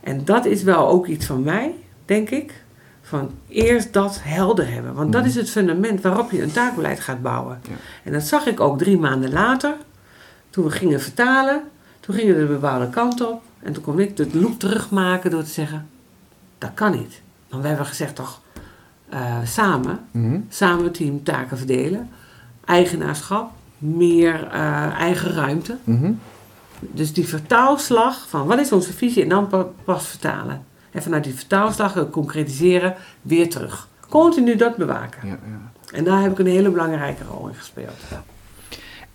En 0.00 0.24
dat 0.24 0.44
is 0.44 0.62
wel 0.62 0.88
ook 0.88 1.06
iets 1.06 1.26
van 1.26 1.42
mij, 1.42 1.74
denk 2.04 2.30
ik. 2.30 2.64
Van 3.02 3.30
eerst 3.48 3.92
dat 3.92 4.18
helder 4.22 4.72
hebben. 4.72 4.94
Want 4.94 5.12
dat 5.12 5.24
is 5.24 5.34
het 5.34 5.50
fundament 5.50 6.00
waarop 6.00 6.30
je 6.30 6.42
een 6.42 6.52
taakbeleid 6.52 7.00
gaat 7.00 7.22
bouwen. 7.22 7.60
Ja. 7.68 7.74
En 8.04 8.12
dat 8.12 8.22
zag 8.22 8.46
ik 8.46 8.60
ook 8.60 8.78
drie 8.78 8.98
maanden 8.98 9.32
later. 9.32 9.74
Toen 10.50 10.64
we 10.64 10.70
gingen 10.70 11.00
vertalen. 11.00 11.62
Toen 12.06 12.14
gingen 12.14 12.34
we 12.34 12.40
de 12.40 12.46
bepaalde 12.46 12.90
kant 12.90 13.26
op. 13.26 13.42
En 13.62 13.72
toen 13.72 13.82
kon 13.82 14.00
ik 14.00 14.16
de 14.16 14.28
loop 14.32 14.58
terugmaken 14.58 15.30
door 15.30 15.42
te 15.42 15.50
zeggen... 15.50 15.88
Dat 16.58 16.70
kan 16.74 16.90
niet. 16.92 17.20
Want 17.48 17.62
we 17.62 17.68
hebben 17.68 17.86
gezegd 17.86 18.14
toch... 18.14 18.40
eh, 19.08 19.36
samen, 19.44 19.98
Mhm. 20.10 20.38
samen 20.48 20.92
team 20.92 21.22
taken 21.22 21.58
verdelen. 21.58 22.10
Eigenaarschap. 22.64 23.50
Meer 23.78 24.48
eh, 24.52 24.92
eigen 24.92 25.32
ruimte. 25.32 25.76
Mhm. 25.84 26.12
Dus 26.80 27.12
die 27.12 27.28
vertaalslag 27.28 28.28
van 28.28 28.46
wat 28.46 28.58
is 28.58 28.72
onze 28.72 28.92
visie 28.92 29.22
en 29.22 29.28
dan 29.28 29.46
pa- 29.46 29.66
pas 29.84 30.06
vertalen. 30.06 30.64
En 30.90 31.02
vanuit 31.02 31.24
die 31.24 31.34
vertaalslag 31.34 32.10
concretiseren 32.10 32.94
weer 33.22 33.50
terug. 33.50 33.88
Continu 34.08 34.56
dat 34.56 34.76
bewaken. 34.76 35.28
Ja, 35.28 35.38
ja. 35.46 35.70
En 35.96 36.04
daar 36.04 36.20
heb 36.22 36.32
ik 36.32 36.38
een 36.38 36.46
hele 36.46 36.70
belangrijke 36.70 37.24
rol 37.24 37.48
in 37.48 37.54
gespeeld. 37.54 37.96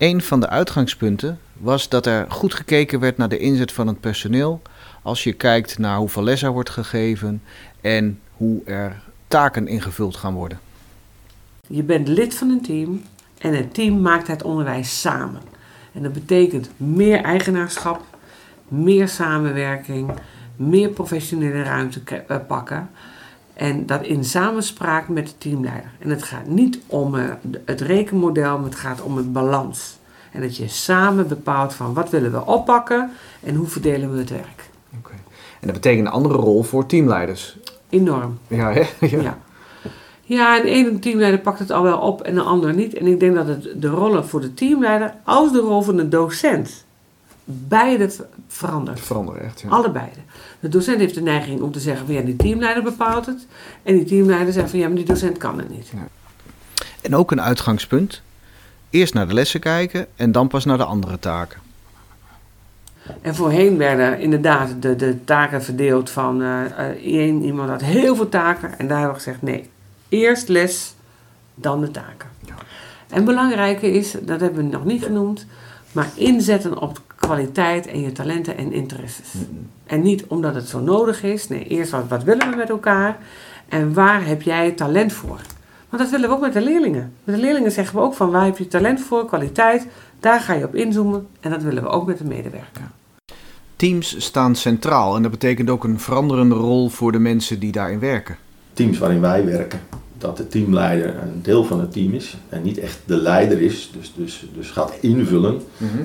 Een 0.02 0.22
van 0.22 0.40
de 0.40 0.48
uitgangspunten 0.48 1.38
was 1.52 1.88
dat 1.88 2.06
er 2.06 2.30
goed 2.30 2.54
gekeken 2.54 3.00
werd 3.00 3.16
naar 3.16 3.28
de 3.28 3.38
inzet 3.38 3.72
van 3.72 3.86
het 3.86 4.00
personeel. 4.00 4.62
Als 5.02 5.24
je 5.24 5.32
kijkt 5.32 5.78
naar 5.78 5.96
hoeveel 5.96 6.22
les 6.22 6.42
er 6.42 6.52
wordt 6.52 6.70
gegeven 6.70 7.42
en 7.80 8.20
hoe 8.32 8.64
er 8.64 9.02
taken 9.28 9.66
ingevuld 9.68 10.16
gaan 10.16 10.34
worden. 10.34 10.60
Je 11.66 11.82
bent 11.82 12.08
lid 12.08 12.34
van 12.34 12.50
een 12.50 12.62
team 12.62 13.02
en 13.38 13.54
het 13.56 13.74
team 13.74 14.00
maakt 14.00 14.26
het 14.26 14.42
onderwijs 14.42 15.00
samen. 15.00 15.40
En 15.92 16.02
dat 16.02 16.12
betekent 16.12 16.70
meer 16.76 17.22
eigenaarschap, 17.22 18.04
meer 18.68 19.08
samenwerking, 19.08 20.10
meer 20.56 20.88
professionele 20.88 21.62
ruimte 21.62 22.00
eh, 22.26 22.36
pakken. 22.46 22.90
En 23.62 23.86
dat 23.86 24.02
in 24.02 24.24
samenspraak 24.24 25.08
met 25.08 25.26
de 25.26 25.38
teamleider. 25.38 25.90
En 25.98 26.10
het 26.10 26.22
gaat 26.22 26.46
niet 26.46 26.78
om 26.86 27.14
eh, 27.14 27.24
het 27.64 27.80
rekenmodel, 27.80 28.56
maar 28.56 28.68
het 28.68 28.78
gaat 28.78 29.02
om 29.02 29.16
het 29.16 29.32
balans. 29.32 29.98
En 30.32 30.40
dat 30.40 30.56
je 30.56 30.68
samen 30.68 31.28
bepaalt 31.28 31.74
van 31.74 31.94
wat 31.94 32.10
willen 32.10 32.32
we 32.32 32.46
oppakken 32.46 33.10
en 33.42 33.54
hoe 33.54 33.66
verdelen 33.66 34.12
we 34.12 34.18
het 34.18 34.30
werk. 34.30 34.70
En 35.60 35.68
dat 35.68 35.72
betekent 35.72 36.06
een 36.06 36.12
andere 36.12 36.34
rol 36.34 36.62
voor 36.62 36.86
teamleiders. 36.86 37.56
Enorm. 37.88 38.38
Ja, 38.46 38.72
hè? 38.72 38.82
Ja. 39.06 39.38
Ja, 40.22 40.56
en 40.56 40.62
de 40.62 40.70
ene 40.70 40.98
teamleider 40.98 41.40
pakt 41.40 41.58
het 41.58 41.70
al 41.70 41.82
wel 41.82 41.98
op 41.98 42.20
en 42.22 42.34
de 42.34 42.40
ander 42.40 42.74
niet. 42.74 42.94
En 42.94 43.06
ik 43.06 43.20
denk 43.20 43.34
dat 43.34 43.46
het 43.46 43.68
de 43.76 43.88
rollen 43.88 44.26
voor 44.26 44.40
de 44.40 44.54
teamleider 44.54 45.14
als 45.24 45.52
de 45.52 45.60
rol 45.60 45.82
van 45.82 45.96
de 45.96 46.08
docent 46.08 46.84
beide 47.44 48.10
v- 48.10 48.20
verandert. 48.48 49.00
Veranderen 49.00 49.42
echt. 49.42 49.60
Ja. 49.60 49.68
Allebei. 49.68 50.08
De 50.60 50.68
docent 50.68 50.98
heeft 50.98 51.14
de 51.14 51.22
neiging 51.22 51.60
om 51.60 51.72
te 51.72 51.80
zeggen 51.80 52.06
van 52.06 52.14
ja, 52.14 52.20
die 52.22 52.36
teamleider 52.36 52.82
bepaalt 52.82 53.26
het. 53.26 53.46
En 53.82 53.94
die 53.96 54.04
teamleider 54.04 54.52
zegt 54.52 54.70
van 54.70 54.78
ja, 54.78 54.86
maar 54.86 54.96
die 54.96 55.04
docent 55.04 55.38
kan 55.38 55.58
het 55.58 55.68
niet. 55.70 55.92
En 57.00 57.16
ook 57.16 57.30
een 57.30 57.40
uitgangspunt. 57.42 58.22
Eerst 58.90 59.14
naar 59.14 59.28
de 59.28 59.34
lessen 59.34 59.60
kijken 59.60 60.06
en 60.16 60.32
dan 60.32 60.48
pas 60.48 60.64
naar 60.64 60.76
de 60.78 60.84
andere 60.84 61.18
taken. 61.18 61.60
En 63.22 63.34
voorheen 63.34 63.76
werden 63.76 64.18
inderdaad 64.20 64.68
de, 64.82 64.96
de 64.96 65.24
taken 65.24 65.62
verdeeld 65.62 66.10
van 66.10 66.42
eh, 66.42 66.64
eh, 66.64 66.96
één 67.04 67.42
iemand 67.42 67.68
had 67.70 67.80
heel 67.82 68.16
veel 68.16 68.28
taken. 68.28 68.78
En 68.78 68.86
daar 68.88 68.98
hebben 68.98 69.16
we 69.16 69.22
gezegd 69.22 69.42
nee, 69.42 69.70
eerst 70.08 70.48
les, 70.48 70.94
dan 71.54 71.80
de 71.80 71.90
taken. 71.90 72.28
Ja. 72.44 72.54
En 73.08 73.24
belangrijke 73.24 73.90
is, 73.92 74.10
dat 74.22 74.40
hebben 74.40 74.64
we 74.64 74.70
nog 74.70 74.84
niet 74.84 75.04
genoemd, 75.04 75.46
maar 75.92 76.10
inzetten 76.14 76.78
op 76.78 77.00
kwaliteit 77.16 77.86
en 77.86 78.00
je 78.00 78.12
talenten 78.12 78.56
en 78.56 78.72
interesses. 78.72 79.34
En 79.86 80.02
niet 80.02 80.24
omdat 80.26 80.54
het 80.54 80.68
zo 80.68 80.80
nodig 80.80 81.22
is. 81.22 81.48
Nee, 81.48 81.64
eerst 81.64 81.90
wat, 81.90 82.08
wat 82.08 82.24
willen 82.24 82.50
we 82.50 82.56
met 82.56 82.70
elkaar 82.70 83.18
en 83.68 83.94
waar 83.94 84.26
heb 84.26 84.42
jij 84.42 84.70
talent 84.70 85.12
voor? 85.12 85.40
Want 85.88 86.02
dat 86.02 86.10
willen 86.10 86.28
we 86.28 86.34
ook 86.34 86.40
met 86.40 86.52
de 86.52 86.60
leerlingen. 86.60 87.12
Met 87.24 87.34
de 87.34 87.40
leerlingen 87.40 87.72
zeggen 87.72 87.96
we 87.96 88.02
ook 88.02 88.14
van 88.14 88.30
waar 88.30 88.44
heb 88.44 88.58
je 88.58 88.68
talent 88.68 89.00
voor, 89.00 89.26
kwaliteit, 89.26 89.86
daar 90.20 90.40
ga 90.40 90.52
je 90.52 90.64
op 90.64 90.74
inzoomen. 90.74 91.26
En 91.40 91.50
dat 91.50 91.62
willen 91.62 91.82
we 91.82 91.88
ook 91.88 92.06
met 92.06 92.18
de 92.18 92.24
medewerker. 92.24 92.90
Teams 93.76 94.24
staan 94.24 94.54
centraal 94.54 95.16
en 95.16 95.22
dat 95.22 95.30
betekent 95.30 95.70
ook 95.70 95.84
een 95.84 96.00
veranderende 96.00 96.54
rol 96.54 96.88
voor 96.88 97.12
de 97.12 97.18
mensen 97.18 97.60
die 97.60 97.72
daarin 97.72 97.98
werken. 97.98 98.36
Teams 98.72 98.98
waarin 98.98 99.20
wij 99.20 99.44
werken, 99.44 99.80
dat 100.22 100.36
de 100.36 100.48
teamleider 100.48 101.08
een 101.08 101.42
deel 101.42 101.64
van 101.64 101.80
het 101.80 101.92
team 101.92 102.14
is 102.14 102.36
en 102.48 102.62
niet 102.62 102.78
echt 102.78 102.98
de 103.04 103.16
leider 103.16 103.60
is, 103.60 103.90
dus, 103.98 104.12
dus, 104.16 104.46
dus 104.54 104.70
gaat 104.70 104.92
invullen. 105.00 105.60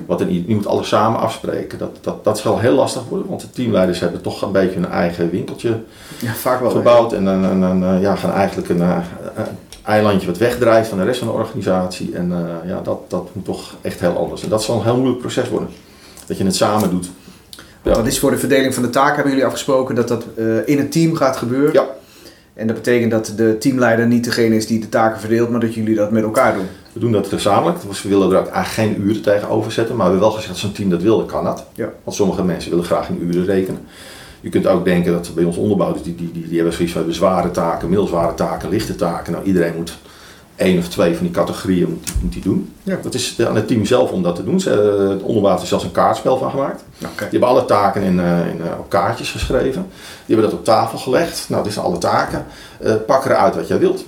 Wat 0.06 0.20
er 0.20 0.30
je 0.30 0.54
moet 0.54 0.66
alles 0.66 0.88
samen 0.88 1.20
afspreken. 1.20 1.78
Dat, 1.78 1.98
dat, 2.00 2.24
dat 2.24 2.38
zal 2.38 2.58
heel 2.58 2.74
lastig 2.74 3.04
worden, 3.08 3.28
want 3.28 3.40
de 3.40 3.50
teamleiders 3.50 4.00
hebben 4.00 4.20
toch 4.20 4.42
een 4.42 4.52
beetje 4.52 4.76
een 4.76 4.86
eigen 4.86 5.30
winkeltje 5.30 5.80
Ja, 6.18 6.32
vaak 6.32 6.60
wel. 6.60 6.70
gebouwd 6.70 7.12
en 7.12 7.24
dan, 7.24 7.84
eh, 7.84 8.00
ja, 8.00 8.14
gaan 8.14 8.32
eigenlijk 8.32 8.68
een 8.68 8.80
eh, 8.80 8.96
een 9.34 9.44
eilandje 9.82 10.26
wat 10.26 10.38
wegdrijft 10.38 10.88
van 10.88 10.98
de 10.98 11.04
rest 11.04 11.18
van 11.18 11.28
de 11.28 11.34
organisatie. 11.34 12.14
En 12.14 12.32
eh, 12.32 12.68
ja, 12.70 12.80
dat, 12.80 13.10
dat 13.10 13.28
moet 13.32 13.44
toch 13.44 13.74
echt 13.80 14.00
heel 14.00 14.16
anders. 14.16 14.42
En 14.42 14.48
dat 14.48 14.62
zal 14.62 14.76
een 14.76 14.84
heel 14.84 14.96
moeilijk 14.96 15.20
proces 15.20 15.48
worden. 15.48 15.68
Dat 16.26 16.38
je 16.38 16.44
het 16.44 16.56
samen 16.56 16.90
doet. 16.90 17.10
Ja. 17.82 17.94
Dat 17.94 18.06
is 18.06 18.18
voor 18.18 18.30
de 18.30 18.38
verdeling 18.38 18.74
van 18.74 18.82
de 18.82 18.90
taken 18.90 19.14
hebben 19.14 19.30
jullie 19.30 19.46
afgesproken 19.46 19.94
dat 19.94 20.08
dat 20.08 20.24
in 20.66 20.78
het 20.78 20.92
team 20.92 21.14
gaat 21.14 21.36
gebeuren. 21.36 21.72
Ja. 21.72 21.86
En 22.58 22.66
dat 22.66 22.76
betekent 22.76 23.10
dat 23.10 23.32
de 23.36 23.56
teamleider 23.58 24.06
niet 24.06 24.24
degene 24.24 24.56
is 24.56 24.66
die 24.66 24.80
de 24.80 24.88
taken 24.88 25.20
verdeelt, 25.20 25.50
maar 25.50 25.60
dat 25.60 25.74
jullie 25.74 25.94
dat 25.94 26.10
met 26.10 26.22
elkaar 26.22 26.54
doen. 26.54 26.66
We 26.92 27.00
doen 27.00 27.12
dat 27.12 27.26
gezamenlijk. 27.26 27.78
Dus 27.88 28.02
we 28.02 28.08
willen 28.08 28.30
er 28.30 28.36
eigenlijk 28.36 28.94
geen 28.94 29.02
uren 29.02 29.22
tegenover 29.22 29.72
zetten. 29.72 29.96
Maar 29.96 30.06
we 30.06 30.10
hebben 30.10 30.28
wel 30.28 30.36
gezegd, 30.36 30.52
als 30.52 30.60
zo'n 30.60 30.72
team 30.72 30.90
dat 30.90 31.02
wil, 31.02 31.18
dan 31.18 31.26
kan 31.26 31.44
dat. 31.44 31.64
Ja. 31.74 31.92
Want 32.04 32.16
sommige 32.16 32.44
mensen 32.44 32.70
willen 32.70 32.84
graag 32.84 33.08
in 33.08 33.22
uren 33.22 33.44
rekenen. 33.44 33.80
Je 34.40 34.48
kunt 34.48 34.66
ook 34.66 34.84
denken 34.84 35.12
dat 35.12 35.30
bij 35.34 35.44
ons 35.44 35.56
onderbouwers, 35.56 36.02
die, 36.02 36.14
die, 36.14 36.32
die, 36.32 36.48
die 36.48 36.56
hebben 36.56 36.74
zoiets 36.74 36.92
van 36.92 37.06
we 37.06 37.12
zware 37.12 37.50
taken, 37.50 37.88
middelzware 37.88 38.34
taken, 38.34 38.68
lichte 38.68 38.94
taken. 38.94 39.32
Nou, 39.32 39.44
iedereen 39.44 39.76
moet 39.76 39.98
één 40.58 40.78
of 40.78 40.88
twee 40.88 41.14
van 41.14 41.26
die 41.26 41.34
categorieën 41.34 41.88
moet, 41.88 42.12
moet 42.22 42.32
die 42.32 42.42
doen. 42.42 42.72
Ja. 42.82 42.98
Dat 43.02 43.14
is 43.14 43.36
aan 43.46 43.56
het 43.56 43.66
team 43.68 43.84
zelf 43.84 44.10
om 44.10 44.22
dat 44.22 44.36
te 44.36 44.44
doen. 44.44 44.60
Ze, 44.60 44.70
eh, 45.02 45.08
het 45.08 45.22
onderbouw 45.22 45.62
is 45.62 45.68
zelfs 45.68 45.84
een 45.84 45.90
kaartspel 45.90 46.38
van 46.38 46.50
gemaakt. 46.50 46.84
Oké. 47.02 47.10
Die 47.16 47.26
hebben 47.30 47.48
alle 47.48 47.64
taken 47.64 48.02
in, 48.02 48.20
eh, 48.20 48.46
in, 48.46 48.60
eh, 48.62 48.78
op 48.78 48.88
kaartjes 48.88 49.30
geschreven. 49.30 49.86
Die 50.26 50.34
hebben 50.36 50.44
dat 50.50 50.58
op 50.58 50.64
tafel 50.64 50.98
gelegd. 50.98 51.46
Nou, 51.48 51.62
dit 51.64 51.72
zijn 51.72 51.84
alle 51.84 51.98
taken. 51.98 52.44
Eh, 52.80 52.92
pak 53.06 53.24
eruit 53.24 53.54
wat 53.54 53.68
jij 53.68 53.78
wilt. 53.78 54.04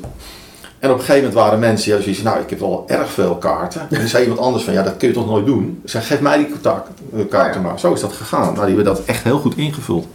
En 0.78 0.90
op 0.90 0.94
een 0.98 1.04
gegeven 1.04 1.28
moment 1.28 1.34
waren 1.34 1.58
mensen 1.58 1.92
die 1.92 2.02
zoiets 2.02 2.22
nou, 2.22 2.40
ik 2.40 2.50
heb 2.50 2.58
wel 2.60 2.84
erg 2.86 3.10
veel 3.10 3.36
kaarten. 3.36 3.80
En 3.80 3.98
dan 3.98 4.08
zei 4.08 4.22
iemand 4.22 4.40
anders 4.40 4.64
van, 4.64 4.72
ja, 4.72 4.82
dat 4.82 4.96
kun 4.96 5.08
je 5.08 5.14
toch 5.14 5.26
nooit 5.26 5.46
doen? 5.46 5.80
Ik 5.84 5.90
zei, 5.90 6.04
geef 6.04 6.20
mij 6.20 6.36
die 6.38 6.60
taak- 6.60 6.86
kaarten 7.30 7.60
Oh 7.60 7.64
ja. 7.66 7.70
maar. 7.70 7.78
Zo 7.78 7.92
is 7.92 8.00
dat 8.00 8.12
gegaan. 8.12 8.54
Nou, 8.54 8.66
die 8.66 8.76
hebben 8.76 8.84
dat 8.84 9.04
echt 9.04 9.22
heel 9.24 9.38
goed 9.38 9.56
ingevuld. 9.56 10.06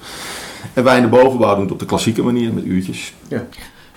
En 0.74 0.84
wij 0.84 0.96
in 0.96 1.02
de 1.02 1.08
bovenbouw 1.08 1.54
doen 1.54 1.64
het 1.64 1.72
op 1.72 1.80
de 1.80 1.86
klassieke 1.86 2.22
manier 2.24 2.54
met 2.54 2.64
uurtjes. 2.64 3.14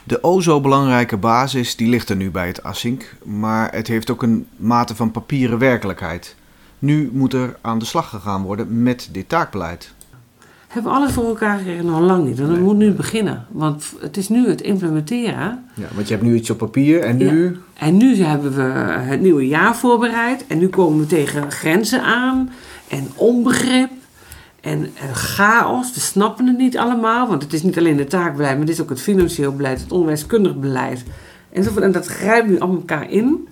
De 0.08 0.22
o 0.22 0.40
zo 0.40 0.60
belangrijke 0.60 1.16
basis 1.16 1.76
die 1.76 1.88
ligt 1.88 2.08
er 2.08 2.16
nu 2.16 2.30
bij 2.30 2.46
het 2.46 2.62
Async, 2.62 3.14
maar 3.24 3.72
het 3.72 3.86
heeft 3.86 4.10
ook 4.10 4.22
een 4.22 4.46
mate 4.56 4.94
van 4.94 5.10
papieren 5.10 5.58
werkelijkheid. 5.58 6.36
Nu 6.78 7.10
moet 7.12 7.32
er 7.32 7.56
aan 7.60 7.78
de 7.78 7.84
slag 7.84 8.08
gegaan 8.08 8.42
worden 8.42 8.82
met 8.82 9.08
dit 9.12 9.28
taakbeleid. 9.28 9.92
Hebben 10.68 10.92
we 10.92 10.98
alles 10.98 11.12
voor 11.12 11.24
elkaar 11.24 11.58
gekregen? 11.58 11.86
Nog 11.86 12.00
lang 12.00 12.24
niet. 12.24 12.38
Want 12.38 12.50
we 12.50 12.58
moeten 12.58 12.88
nu 12.88 12.92
beginnen. 12.92 13.46
Want 13.50 13.94
het 14.00 14.16
is 14.16 14.28
nu 14.28 14.48
het 14.48 14.60
implementeren. 14.60 15.64
Ja, 15.74 15.86
want 15.94 16.08
je 16.08 16.14
hebt 16.14 16.26
nu 16.26 16.34
iets 16.34 16.50
op 16.50 16.58
papier 16.58 17.00
en 17.00 17.16
nu... 17.16 17.58
En 17.74 17.96
nu 17.96 18.16
hebben 18.16 18.54
we 18.54 18.62
het 18.62 19.20
nieuwe 19.20 19.46
jaar 19.46 19.76
voorbereid. 19.76 20.46
En 20.46 20.58
nu 20.58 20.68
komen 20.68 20.98
we 20.98 21.06
tegen 21.06 21.52
grenzen 21.52 22.02
aan. 22.02 22.50
En 22.88 23.08
onbegrip. 23.14 23.90
En, 24.68 24.90
en 24.94 25.14
chaos. 25.14 25.94
We 25.94 26.00
snappen 26.00 26.46
het 26.46 26.58
niet 26.58 26.78
allemaal. 26.78 27.28
Want 27.28 27.42
het 27.42 27.52
is 27.52 27.62
niet 27.62 27.78
alleen 27.78 27.98
het 27.98 28.10
taakbeleid. 28.10 28.52
Maar 28.52 28.66
het 28.66 28.74
is 28.74 28.80
ook 28.80 28.88
het 28.88 29.00
financieel 29.00 29.56
beleid. 29.56 29.80
Het 29.80 29.92
onderwijskundig 29.92 30.56
beleid. 30.56 31.04
Enzovoort. 31.52 31.84
En 31.84 31.92
dat 31.92 32.06
grijpt 32.06 32.48
nu 32.48 32.56
op 32.56 32.74
elkaar 32.74 33.10
in. 33.10 33.48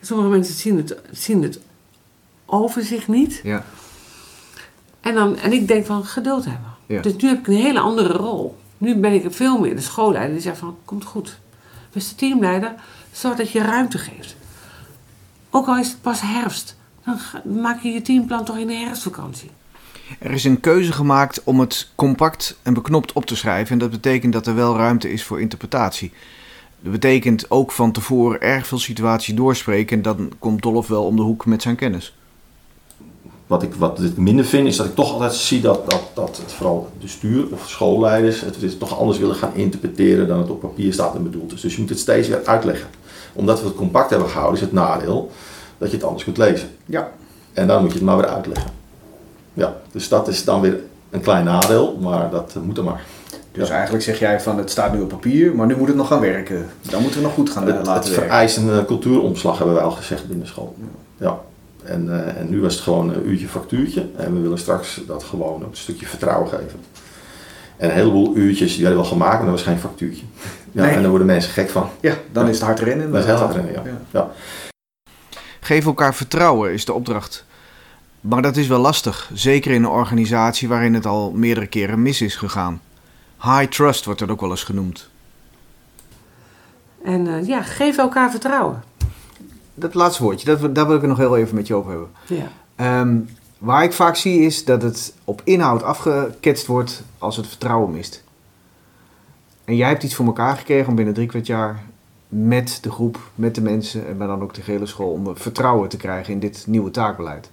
Sommige 0.00 0.28
mensen 0.28 0.54
zien 0.54 0.76
het, 0.76 0.96
zien 1.10 1.42
het 1.42 1.60
overzicht 2.46 3.08
niet. 3.08 3.40
Ja, 3.42 3.64
En, 5.00 5.14
dan, 5.14 5.38
en 5.38 5.52
ik 5.52 5.68
denk 5.68 5.86
van 5.86 6.04
geduld 6.04 6.44
hebben. 6.44 6.72
Ja. 6.86 7.00
Dus 7.02 7.16
nu 7.16 7.28
heb 7.28 7.38
ik 7.38 7.46
een 7.46 7.54
hele 7.54 7.80
andere 7.80 8.12
rol. 8.12 8.56
Nu 8.78 8.96
ben 8.96 9.12
ik 9.12 9.32
veel 9.32 9.58
meer 9.58 9.76
de 9.76 9.82
schoolleider 9.82 10.32
die 10.32 10.42
zegt 10.42 10.58
van 10.58 10.76
komt 10.84 11.04
goed. 11.04 11.38
Beste 11.92 12.14
teamleider, 12.14 12.74
zorg 13.12 13.36
dat 13.36 13.50
je 13.50 13.62
ruimte 13.62 13.98
geeft. 13.98 14.36
Ook 15.50 15.66
al 15.66 15.78
is 15.78 15.88
het 15.88 16.02
pas 16.02 16.20
herfst, 16.20 16.76
dan 17.04 17.18
maak 17.60 17.82
je 17.82 17.88
je 17.88 18.02
teamplan 18.02 18.44
toch 18.44 18.56
in 18.56 18.66
de 18.66 18.74
herfstvakantie. 18.74 19.50
Er 20.18 20.30
is 20.30 20.44
een 20.44 20.60
keuze 20.60 20.92
gemaakt 20.92 21.40
om 21.44 21.60
het 21.60 21.88
compact 21.94 22.58
en 22.62 22.74
beknopt 22.74 23.12
op 23.12 23.26
te 23.26 23.36
schrijven 23.36 23.72
en 23.72 23.78
dat 23.78 23.90
betekent 23.90 24.32
dat 24.32 24.46
er 24.46 24.54
wel 24.54 24.76
ruimte 24.76 25.12
is 25.12 25.24
voor 25.24 25.40
interpretatie. 25.40 26.12
Dat 26.80 26.92
betekent 26.92 27.50
ook 27.50 27.72
van 27.72 27.92
tevoren 27.92 28.40
erg 28.40 28.66
veel 28.66 28.78
situaties 28.78 29.34
doorspreken 29.34 29.96
en 29.96 30.02
dan 30.02 30.32
komt 30.38 30.62
Dolf 30.62 30.88
wel 30.88 31.04
om 31.04 31.16
de 31.16 31.22
hoek 31.22 31.46
met 31.46 31.62
zijn 31.62 31.76
kennis. 31.76 32.14
Wat 33.46 33.62
ik, 33.62 33.74
wat 33.74 34.00
ik 34.02 34.16
minder 34.16 34.44
vind 34.44 34.66
is 34.66 34.76
dat 34.76 34.86
ik 34.86 34.94
toch 34.94 35.12
altijd 35.12 35.34
zie 35.34 35.60
dat, 35.60 35.90
dat, 35.90 36.02
dat 36.14 36.36
het 36.36 36.52
vooral 36.52 36.90
het 36.92 37.02
bestuur 37.02 37.46
of 37.52 37.68
schoolleiders 37.68 38.40
het 38.40 38.78
toch 38.78 38.98
anders 38.98 39.18
willen 39.18 39.34
gaan 39.34 39.54
interpreteren 39.54 40.28
dan 40.28 40.38
het 40.38 40.50
op 40.50 40.60
papier 40.60 40.92
staat 40.92 41.14
en 41.14 41.22
bedoeld 41.22 41.52
is. 41.52 41.60
Dus 41.60 41.74
je 41.74 41.80
moet 41.80 41.88
het 41.88 41.98
steeds 41.98 42.28
weer 42.28 42.44
uitleggen. 42.44 42.88
Omdat 43.32 43.60
we 43.60 43.66
het 43.66 43.76
compact 43.76 44.10
hebben 44.10 44.28
gehouden 44.28 44.60
is 44.60 44.64
het 44.66 44.72
nadeel 44.72 45.30
dat 45.78 45.90
je 45.90 45.96
het 45.96 46.04
anders 46.04 46.24
kunt 46.24 46.38
lezen. 46.38 46.68
Ja. 46.86 47.12
En 47.52 47.66
dan 47.66 47.80
moet 47.80 47.90
je 47.90 47.96
het 47.96 48.06
maar 48.06 48.16
weer 48.16 48.26
uitleggen. 48.26 48.83
Ja, 49.54 49.76
dus 49.92 50.08
dat 50.08 50.28
is 50.28 50.44
dan 50.44 50.60
weer 50.60 50.78
een 51.10 51.20
klein 51.20 51.44
nadeel, 51.44 51.98
maar 52.00 52.30
dat 52.30 52.54
moet 52.62 52.78
er 52.78 52.84
maar. 52.84 53.04
Dus 53.52 53.68
Ja. 53.68 53.74
eigenlijk 53.74 54.04
zeg 54.04 54.18
jij 54.18 54.40
van 54.40 54.58
het 54.58 54.70
staat 54.70 54.92
nu 54.92 55.00
op 55.00 55.08
papier, 55.08 55.54
maar 55.54 55.66
nu 55.66 55.76
moet 55.76 55.86
het 55.88 55.96
nog 55.96 56.08
gaan 56.08 56.20
werken. 56.20 56.66
Dan 56.80 57.02
moeten 57.02 57.20
we 57.20 57.26
nog 57.26 57.34
goed 57.34 57.50
gaan 57.50 57.62
eh, 57.62 57.68
Het, 57.68 57.76
het 57.78 57.86
laten 57.86 58.10
werken. 58.10 58.28
vereist 58.28 58.56
een 58.56 58.84
cultuuromslag, 58.86 59.56
hebben 59.58 59.74
wij 59.74 59.84
al 59.84 59.90
gezegd 59.90 60.28
binnen 60.28 60.46
school. 60.46 60.76
Ja. 61.16 61.38
En, 61.84 62.08
eh, 62.26 62.40
en 62.40 62.50
nu 62.50 62.60
was 62.60 62.74
het 62.74 62.82
gewoon 62.82 63.14
een 63.14 63.28
uurtje 63.28 63.48
factuurtje. 63.48 64.06
En 64.16 64.34
we 64.34 64.40
willen 64.40 64.58
straks 64.58 65.00
dat 65.06 65.22
gewoon 65.24 65.62
een 65.62 65.68
stukje 65.72 66.06
vertrouwen 66.06 66.48
geven. 66.48 66.80
En 67.76 67.88
een 67.88 67.94
heleboel 67.94 68.36
uurtjes, 68.36 68.72
die 68.72 68.82
werden 68.82 69.00
wel 69.00 69.10
gemaakt, 69.10 69.36
maar 69.36 69.46
dat 69.50 69.54
was 69.54 69.62
geen 69.62 69.78
factuurtje. 69.78 70.24
Ja, 70.72 70.82
Nee. 70.82 70.90
En 70.94 71.00
daar 71.00 71.08
worden 71.08 71.26
mensen 71.26 71.52
gek 71.52 71.70
van. 71.70 71.88
Ja, 72.00 72.14
dan 72.32 72.48
is 72.48 72.54
het 72.56 72.64
hard 72.64 72.80
rennen. 72.80 73.10
Dat 73.10 73.20
is 73.20 73.26
heel 73.26 73.36
hard 73.36 73.54
rennen, 73.54 73.72
ja. 73.72 73.82
Ja. 73.84 73.90
ja. 74.10 74.30
Geef 75.60 75.86
elkaar 75.86 76.14
vertrouwen 76.14 76.72
is 76.72 76.84
de 76.84 76.92
opdracht. 76.92 77.44
Maar 78.28 78.42
dat 78.42 78.56
is 78.56 78.66
wel 78.66 78.78
lastig, 78.78 79.30
zeker 79.34 79.70
in 79.70 79.84
een 79.84 79.90
organisatie 79.90 80.68
waarin 80.68 80.94
het 80.94 81.06
al 81.06 81.32
meerdere 81.32 81.66
keren 81.66 82.02
mis 82.02 82.20
is 82.20 82.36
gegaan. 82.36 82.80
High 83.42 83.64
trust 83.64 84.04
wordt 84.04 84.20
dat 84.20 84.30
ook 84.30 84.40
wel 84.40 84.50
eens 84.50 84.64
genoemd. 84.64 85.08
En 87.02 87.26
eh, 87.26 87.46
ja, 87.46 87.62
geef 87.62 87.98
elkaar 87.98 88.30
vertrouwen. 88.30 88.82
Dat 89.74 89.94
laatste 89.94 90.22
woordje, 90.22 90.56
dat, 90.56 90.74
daar 90.74 90.86
wil 90.86 90.94
ik 90.94 91.00
het 91.00 91.10
nog 91.10 91.18
heel 91.18 91.36
even 91.36 91.54
met 91.54 91.66
je 91.66 91.74
over 91.74 91.90
hebben. 91.90 92.08
Ja. 92.26 92.48
Ehm, 92.74 93.18
waar 93.58 93.84
ik 93.84 93.92
vaak 93.92 94.16
zie 94.16 94.40
is 94.40 94.64
dat 94.64 94.82
het 94.82 95.14
op 95.24 95.40
inhoud 95.44 95.82
afgeketst 95.82 96.66
wordt 96.66 97.02
als 97.18 97.36
het 97.36 97.46
vertrouwen 97.46 97.90
mist. 97.90 98.24
En 99.64 99.76
jij 99.76 99.88
hebt 99.88 100.02
iets 100.02 100.14
voor 100.14 100.26
elkaar 100.26 100.56
gekregen 100.56 100.88
om 100.88 100.94
binnen 100.94 101.14
drie 101.14 101.28
kwart 101.28 101.46
jaar 101.46 101.82
met 102.28 102.78
de 102.82 102.90
groep, 102.90 103.18
met 103.34 103.54
de 103.54 103.62
mensen 103.62 104.06
en 104.06 104.16
maar 104.16 104.26
dan 104.26 104.42
ook 104.42 104.54
de 104.54 104.62
hele 104.64 104.86
school 104.86 105.10
om 105.10 105.36
vertrouwen 105.36 105.88
te 105.88 105.96
krijgen 105.96 106.32
in 106.32 106.40
dit 106.40 106.64
nieuwe 106.66 106.90
taakbeleid. 106.90 107.50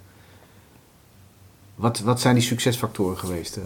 Wat, 1.82 2.00
wat 2.00 2.22
zijn 2.22 2.36
die 2.36 2.44
succesfactoren 2.44 3.18
geweest? 3.18 3.58
eh? 3.58 3.64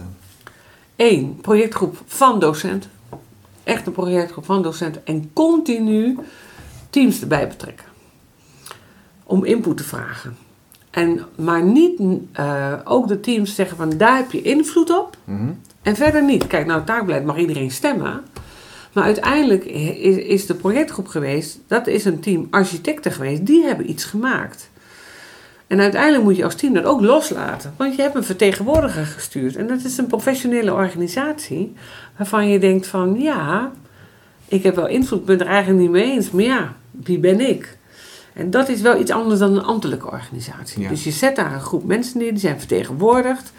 Eén, 0.96 1.38
projectgroep 1.40 1.96
van 2.06 2.40
docenten. 2.40 2.90
Echt 3.64 3.86
een 3.86 3.92
projectgroep 3.92 4.44
van 4.44 4.62
docenten. 4.62 5.06
En 5.06 5.30
continu 5.32 6.18
teams 6.90 7.20
erbij 7.20 7.48
betrekken. 7.48 7.86
Om 9.24 9.44
input 9.44 9.76
te 9.76 9.84
vragen. 9.84 10.36
En, 10.90 11.20
maar 11.34 11.62
niet 11.62 12.00
eh, 12.32 12.72
ook 12.84 13.08
de 13.08 13.20
teams 13.20 13.54
zeggen 13.54 13.76
van 13.76 13.90
daar 13.96 14.16
heb 14.16 14.32
je 14.32 14.42
invloed 14.42 14.98
op. 14.98 15.16
Mhm. 15.24 15.50
En 15.82 15.96
verder 15.96 16.24
niet. 16.24 16.46
Kijk, 16.46 16.66
nou, 16.66 16.84
taakbeleid 16.84 17.24
mag 17.24 17.36
iedereen 17.36 17.70
stemmen. 17.70 18.24
Maar 18.92 19.04
uiteindelijk 19.04 19.64
is, 19.64 20.16
is 20.16 20.46
de 20.46 20.54
projectgroep 20.54 21.08
geweest, 21.08 21.58
dat 21.66 21.86
is 21.86 22.04
een 22.04 22.20
team 22.20 22.46
architecten 22.50 23.12
geweest, 23.12 23.46
die 23.46 23.64
hebben 23.64 23.90
iets 23.90 24.04
gemaakt. 24.04 24.70
En 25.66 25.80
uiteindelijk 25.80 26.24
moet 26.24 26.36
je 26.36 26.44
als 26.44 26.54
team 26.54 26.74
dat 26.74 26.84
ook 26.84 27.00
loslaten. 27.00 27.74
Want 27.76 27.96
je 27.96 28.02
hebt 28.02 28.14
een 28.14 28.24
vertegenwoordiger 28.24 29.06
gestuurd. 29.06 29.56
En 29.56 29.66
dat 29.66 29.84
is 29.84 29.98
een 29.98 30.06
professionele 30.06 30.72
organisatie. 30.72 31.72
Waarvan 32.16 32.48
je 32.48 32.58
denkt 32.58 32.86
van, 32.86 33.20
ja, 33.20 33.70
ik 34.48 34.62
heb 34.62 34.74
wel 34.74 34.86
invloed, 34.88 35.20
ik 35.20 35.24
ben 35.26 35.38
het 35.38 35.46
er 35.46 35.52
eigenlijk 35.52 35.80
niet 35.80 35.90
mee 35.90 36.10
eens. 36.12 36.30
Maar 36.30 36.42
ja, 36.42 36.72
wie 36.90 37.18
ben 37.18 37.40
ik? 37.48 37.78
En 38.32 38.50
dat 38.50 38.68
is 38.68 38.80
wel 38.80 39.00
iets 39.00 39.10
anders 39.10 39.40
dan 39.40 39.56
een 39.56 39.64
ambtelijke 39.64 40.10
organisatie. 40.10 40.82
Ja. 40.82 40.88
Dus 40.88 41.04
je 41.04 41.10
zet 41.10 41.36
daar 41.36 41.52
een 41.52 41.60
groep 41.60 41.84
mensen 41.84 42.18
neer, 42.18 42.30
die 42.30 42.40
zijn 42.40 42.58
vertegenwoordigd. 42.58 43.52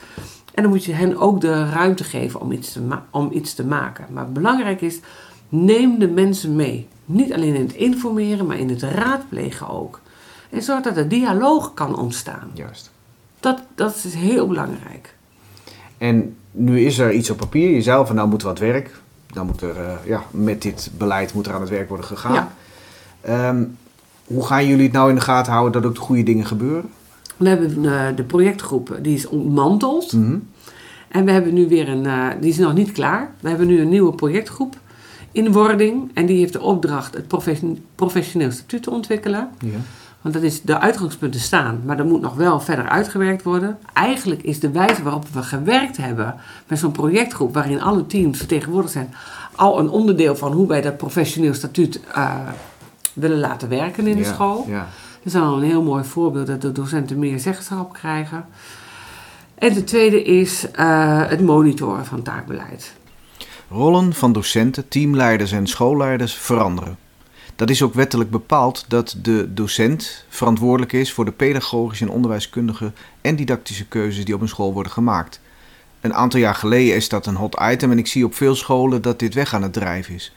En 0.53 0.63
dan 0.63 0.71
moet 0.71 0.85
je 0.85 0.93
hen 0.93 1.17
ook 1.17 1.41
de 1.41 1.69
ruimte 1.69 2.03
geven 2.03 2.41
om 2.41 2.51
iets 2.51 2.71
te, 2.71 2.81
ma- 2.81 3.05
om 3.11 3.29
iets 3.31 3.53
te 3.53 3.65
maken. 3.65 4.05
Maar 4.11 4.31
belangrijk 4.31 4.81
is, 4.81 4.99
neem 5.49 5.99
de 5.99 6.07
mensen 6.07 6.55
mee. 6.55 6.87
Niet 7.05 7.33
alleen 7.33 7.55
in 7.55 7.61
het 7.61 7.73
informeren, 7.73 8.45
maar 8.45 8.59
in 8.59 8.69
het 8.69 8.81
raadplegen 8.81 9.69
ook. 9.69 10.01
En 10.49 10.61
zorg 10.61 10.83
dat 10.83 10.97
er 10.97 11.07
dialoog 11.07 11.73
kan 11.73 11.97
ontstaan. 11.97 12.51
Juist. 12.53 12.91
Dat, 13.39 13.59
dat 13.75 14.01
is 14.03 14.13
heel 14.13 14.47
belangrijk. 14.47 15.15
En 15.97 16.35
nu 16.51 16.79
is 16.81 16.97
er 16.99 17.11
iets 17.11 17.29
op 17.29 17.37
papier. 17.37 17.69
Je 17.69 17.81
zei 17.81 18.05
van 18.05 18.15
nou 18.15 18.29
moet 18.29 18.41
wat 18.41 18.59
werk. 18.59 18.91
Dan 19.33 19.45
moet 19.45 19.61
er 19.61 19.77
eh, 19.77 19.93
ja, 20.05 20.23
met 20.31 20.61
dit 20.61 20.91
beleid 20.97 21.33
moet 21.33 21.47
er 21.47 21.53
aan 21.53 21.61
het 21.61 21.69
werk 21.69 21.87
worden 21.87 22.05
gegaan. 22.07 22.33
Ja. 22.33 22.51
Ehm, 23.21 23.63
hoe 24.25 24.45
gaan 24.45 24.67
jullie 24.67 24.83
het 24.83 24.93
nou 24.93 25.09
in 25.09 25.15
de 25.15 25.21
gaten 25.21 25.51
houden 25.51 25.81
dat 25.81 25.89
ook 25.91 25.97
de 25.97 26.01
goede 26.01 26.23
dingen 26.23 26.45
gebeuren? 26.45 26.89
We 27.37 27.49
hebben 27.49 27.85
eh, 27.85 28.15
de 28.15 28.23
projectgroep, 28.23 28.97
die 29.01 29.15
is 29.15 29.27
ontmanteld. 29.27 30.13
Mhm. 30.13 30.37
En 31.07 31.25
we 31.25 31.31
hebben 31.31 31.53
nu 31.53 31.67
weer 31.67 31.89
een, 31.89 32.05
eh, 32.05 32.27
die 32.41 32.49
is 32.49 32.57
nog 32.57 32.73
niet 32.73 32.91
klaar. 32.91 33.31
We 33.39 33.49
hebben 33.49 33.67
nu 33.67 33.81
een 33.81 33.89
nieuwe 33.89 34.15
projectgroep 34.15 34.75
in 35.31 35.51
wording. 35.51 36.11
En 36.13 36.25
die 36.25 36.37
heeft 36.37 36.53
de 36.53 36.61
opdracht 36.61 37.13
het 37.13 37.27
profession- 37.27 37.83
professioneel 37.95 38.51
statuut 38.51 38.83
te 38.83 38.91
ontwikkelen. 38.91 39.49
Ja. 39.59 39.77
Want 40.21 40.33
dat 40.33 40.43
is, 40.43 40.61
de 40.61 40.79
uitgangspunten 40.79 41.39
staan, 41.39 41.81
maar 41.85 41.97
dat 41.97 42.05
moet 42.05 42.21
nog 42.21 42.33
wel 42.33 42.59
verder 42.59 42.87
uitgewerkt 42.87 43.43
worden. 43.43 43.77
Eigenlijk 43.93 44.41
is 44.43 44.59
de 44.59 44.71
wijze 44.71 45.03
waarop 45.03 45.27
we 45.27 45.43
gewerkt 45.43 45.97
hebben 45.97 46.35
met 46.67 46.79
zo'n 46.79 46.91
projectgroep, 46.91 47.53
waarin 47.53 47.81
alle 47.81 48.05
teams 48.05 48.37
vertegenwoordigd 48.37 48.93
zijn, 48.93 49.13
al 49.55 49.79
een 49.79 49.89
onderdeel 49.89 50.35
van 50.35 50.51
hoe 50.51 50.67
wij 50.67 50.81
dat 50.81 50.97
professioneel 50.97 51.53
statuut 51.53 51.99
eh, 52.13 52.35
willen 53.13 53.39
laten 53.39 53.69
werken 53.69 54.07
in 54.07 54.15
de 54.15 54.23
Ja, 54.23 54.33
school. 54.33 54.65
Ja. 54.67 54.87
Dat 55.23 55.33
is 55.33 55.35
al 55.35 55.57
een 55.57 55.69
heel 55.69 55.83
mooi 55.83 56.03
voorbeeld 56.03 56.47
dat 56.47 56.61
de 56.61 56.71
docenten 56.71 57.19
meer 57.19 57.39
zeggenschap 57.39 57.93
krijgen. 57.93 58.45
En 59.55 59.73
de 59.73 59.83
tweede 59.83 60.23
is 60.23 60.71
eh, 60.71 61.27
het 61.27 61.41
monitoren 61.41 62.05
van 62.05 62.21
taakbeleid. 62.21 62.93
Rollen 63.69 64.13
van 64.13 64.33
docenten, 64.33 64.87
teamleiders 64.87 65.51
en 65.51 65.67
schoolleiders 65.67 66.33
veranderen. 66.33 66.97
Dat 67.57 67.69
is 67.69 67.81
ook 67.81 67.93
wettelijk 67.93 68.29
bepaald 68.29 68.85
dat 68.87 69.15
de 69.21 69.53
docent 69.53 70.25
verantwoordelijk 70.29 70.93
is 70.93 71.13
voor 71.13 71.25
de 71.25 71.31
pedagogische 71.31 72.05
en 72.05 72.11
onderwijskundige 72.11 72.91
en 73.21 73.35
didactische 73.35 73.85
keuzes 73.85 74.25
die 74.25 74.35
op 74.35 74.41
een 74.41 74.47
school 74.47 74.73
worden 74.73 74.91
gemaakt. 74.91 75.39
Een 76.01 76.13
aantal 76.13 76.39
jaar 76.39 76.55
geleden 76.55 76.95
is 76.95 77.09
dat 77.09 77.25
een 77.25 77.35
hot 77.35 77.57
item 77.61 77.91
en 77.91 77.97
ik 77.97 78.07
zie 78.07 78.25
op 78.25 78.35
veel 78.35 78.55
scholen 78.55 79.01
dat 79.01 79.19
dit 79.19 79.33
weg 79.33 79.53
aan 79.53 79.61
het 79.61 79.73
drijven 79.73 80.13
is. 80.13 80.33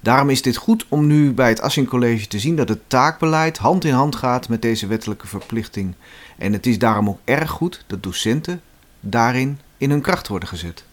Daarom 0.00 0.30
is 0.30 0.42
dit 0.42 0.56
goed 0.56 0.86
om 0.88 1.06
nu 1.06 1.32
bij 1.32 1.48
het 1.48 1.60
Assing 1.60 1.88
College 1.88 2.26
te 2.26 2.38
zien 2.38 2.56
dat 2.56 2.68
het 2.68 2.80
taakbeleid 2.86 3.58
hand 3.58 3.84
in 3.84 3.94
hand 3.94 4.16
gaat 4.16 4.48
met 4.48 4.62
deze 4.62 4.86
wettelijke 4.86 5.26
verplichting. 5.26 5.94
En 6.38 6.52
het 6.52 6.66
is 6.66 6.78
daarom 6.78 7.08
ook 7.08 7.18
erg 7.24 7.50
goed 7.50 7.84
dat 7.86 8.02
docenten 8.02 8.60
daarin 9.00 9.60
in 9.76 9.90
hun 9.90 10.00
kracht 10.00 10.28
worden 10.28 10.48
gezet. 10.48 10.84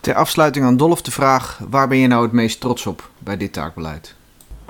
Ter 0.00 0.14
afsluiting 0.14 0.64
aan 0.64 0.76
Dolf 0.76 1.02
de 1.02 1.10
vraag: 1.10 1.60
waar 1.68 1.88
ben 1.88 1.98
je 1.98 2.06
nou 2.06 2.22
het 2.22 2.32
meest 2.32 2.60
trots 2.60 2.86
op 2.86 3.10
bij 3.18 3.36
dit 3.36 3.52
taakbeleid? 3.52 4.18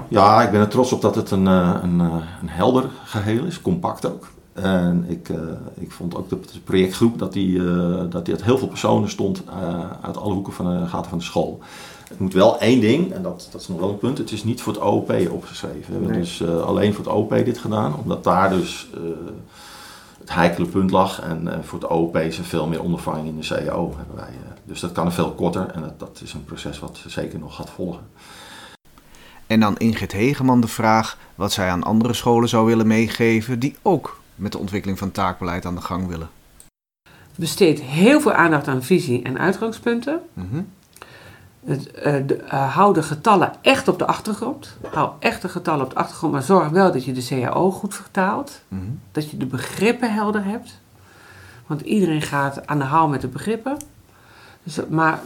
Ja, 0.09 0.43
ik 0.43 0.51
ben 0.51 0.61
er 0.61 0.69
trots 0.69 0.93
op 0.93 1.01
dat 1.01 1.15
het 1.15 1.31
een, 1.31 1.47
eh, 1.47 1.75
een, 1.83 2.01
eh, 2.01 2.15
een 2.41 2.49
helder 2.49 2.85
geheel 3.05 3.45
is, 3.45 3.61
compact 3.61 4.07
ook. 4.07 4.27
En 4.53 5.05
ik, 5.09 5.29
eh, 5.29 5.37
ik 5.75 5.91
vond 5.93 6.15
ook 6.17 6.29
de 6.29 6.39
projectgroep 6.65 7.19
dat 7.19 7.33
die, 7.33 7.59
dat 8.09 8.25
die 8.25 8.35
uit 8.35 8.45
heel 8.45 8.59
veel 8.59 8.69
personen 8.69 9.09
stond 9.09 9.43
uit 10.03 10.17
alle 10.17 10.33
hoeken 10.35 10.53
van 10.53 10.81
de 10.81 10.87
gaten 10.87 11.09
van 11.09 11.19
de 11.19 11.25
school. 11.25 11.59
Het 12.09 12.19
moet 12.19 12.33
wel 12.33 12.59
één 12.61 12.81
ding, 12.81 13.13
en 13.13 13.23
dat, 13.23 13.49
dat 13.53 13.61
is 13.61 13.69
nog 13.69 13.79
wel 13.81 13.89
een 13.89 13.99
punt, 13.99 14.19
het 14.19 14.33
is 14.33 14.45
niet 14.45 14.63
voor 14.63 14.73
het 14.73 14.83
OOP 14.83 15.13
opgeschreven. 15.31 15.87
We 15.87 15.93
hebben 15.93 16.11
Nee. 16.11 16.21
dus 16.21 16.45
alleen 16.45 16.95
voor 16.95 17.05
het 17.05 17.13
OOP 17.13 17.31
dit 17.45 17.59
gedaan, 17.59 17.95
omdat 17.97 18.25
daar 18.25 18.51
dus 18.51 18.89
het 20.19 20.35
heikele 20.35 20.67
punt 20.67 20.91
lag. 20.91 21.21
En 21.21 21.65
voor 21.65 21.79
het 21.79 21.91
OOP 21.91 22.17
is 22.17 22.39
er 22.39 22.45
veel 22.45 22.67
meer 22.67 22.83
ondervanging 22.83 23.29
in 23.29 23.41
de 23.41 23.47
CAO 23.47 23.93
hebben 23.97 24.17
wij. 24.17 24.33
dus 24.65 24.81
dat 24.81 24.93
kan 24.93 25.07
er 25.07 25.13
veel 25.13 25.31
korter 25.33 25.67
en 25.67 25.81
dat, 25.81 25.99
dat 25.99 26.21
is 26.25 26.33
een 26.33 26.45
proces 26.45 26.79
wat 26.79 27.01
zeker 27.07 27.39
nog 27.39 27.55
gaat 27.55 27.71
volgen. 27.71 28.03
En 29.51 29.61
dan 29.61 29.77
Ingrid 29.77 30.13
Hegeman 30.13 30.61
de 30.61 30.69
vraag 30.69 31.19
wat 31.35 31.53
zij 31.53 31.71
aan 31.71 31.83
andere 31.83 32.13
scholen 32.13 32.49
zou 32.49 32.67
willen 32.67 32.87
meegeven 32.87 33.59
die 33.59 33.77
ook 33.83 34.21
met 34.35 34.53
de 34.53 34.59
ontwikkeling 34.59 34.99
van 34.99 35.11
taakbeleid 35.11 35.65
aan 35.65 35.75
de 35.75 35.81
gang 35.81 36.07
willen. 36.07 36.31
Besteed 37.35 37.81
heel 37.81 38.21
veel 38.21 38.33
aandacht 38.33 38.69
aan 38.69 38.83
visie 38.83 39.23
en 39.23 39.39
uitgangspunten. 39.39 40.21
Mhm. 40.33 40.63
Het, 41.65 41.91
eh, 41.91 42.15
de, 42.27 42.37
eh, 42.37 42.75
hou 42.75 42.95
de 42.95 43.03
getallen 43.03 43.53
echt 43.63 43.89
op 43.89 43.99
de 43.99 44.07
achtergrond. 44.07 44.77
Hou 44.91 45.11
echt 45.19 45.43
de 45.43 45.49
getallen 45.49 45.85
op 45.85 45.91
de 45.91 45.97
achtergrond, 45.97 46.33
maar 46.33 46.43
zorg 46.43 46.69
wel 46.69 46.93
dat 46.93 47.05
je 47.05 47.13
de 47.13 47.27
CAO 47.27 47.71
goed 47.71 47.95
vertaalt. 47.95 48.63
Mhm. 48.69 48.83
Dat 49.13 49.31
je 49.31 49.37
de 49.37 49.47
begrippen 49.47 50.15
helder 50.15 50.45
hebt. 50.45 50.81
Want 51.67 51.81
iedereen 51.81 52.23
gaat 52.23 52.67
aan 52.67 52.79
de 52.79 52.85
haal 52.85 53.09
met 53.09 53.21
de 53.21 53.29
begrippen. 53.29 53.77
Dus, 54.63 54.79
maar 54.89 55.21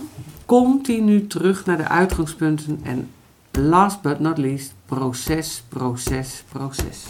continu 0.47 1.27
terug 1.27 1.67
naar 1.67 1.77
de 1.77 1.89
uitgangspunten. 1.89 2.81
En 2.83 3.11
last 3.57 4.03
but 4.03 4.21
not 4.21 4.39
least, 4.39 4.75
proces, 4.87 5.63
proces, 5.69 6.45
proces. 6.49 7.05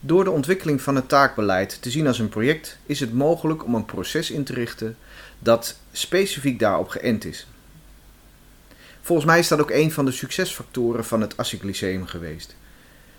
Door 0.00 0.24
de 0.24 0.30
ontwikkeling 0.30 0.80
van 0.80 0.94
het 0.94 1.08
taakbeleid 1.08 1.82
te 1.82 1.90
zien 1.90 2.06
als 2.06 2.18
een 2.18 2.28
project 2.28 2.78
is 2.86 3.00
het 3.00 3.12
mogelijk 3.12 3.64
om 3.64 3.74
een 3.74 3.84
proces 3.84 4.30
in 4.30 4.44
te 4.44 4.52
richten 4.52 4.96
dat 5.38 5.76
specifiek 5.92 6.58
daarop 6.58 6.88
geënt 6.88 7.24
is. 7.24 7.46
Volgens 9.00 9.26
mij 9.26 9.38
is 9.38 9.48
dat 9.48 9.60
ook 9.60 9.70
een 9.70 9.92
van 9.92 10.04
de 10.04 10.12
succesfactoren 10.12 11.04
van 11.04 11.20
het 11.20 11.36
Assik 11.36 11.62
Lyceum 11.62 12.06
geweest. 12.06 12.56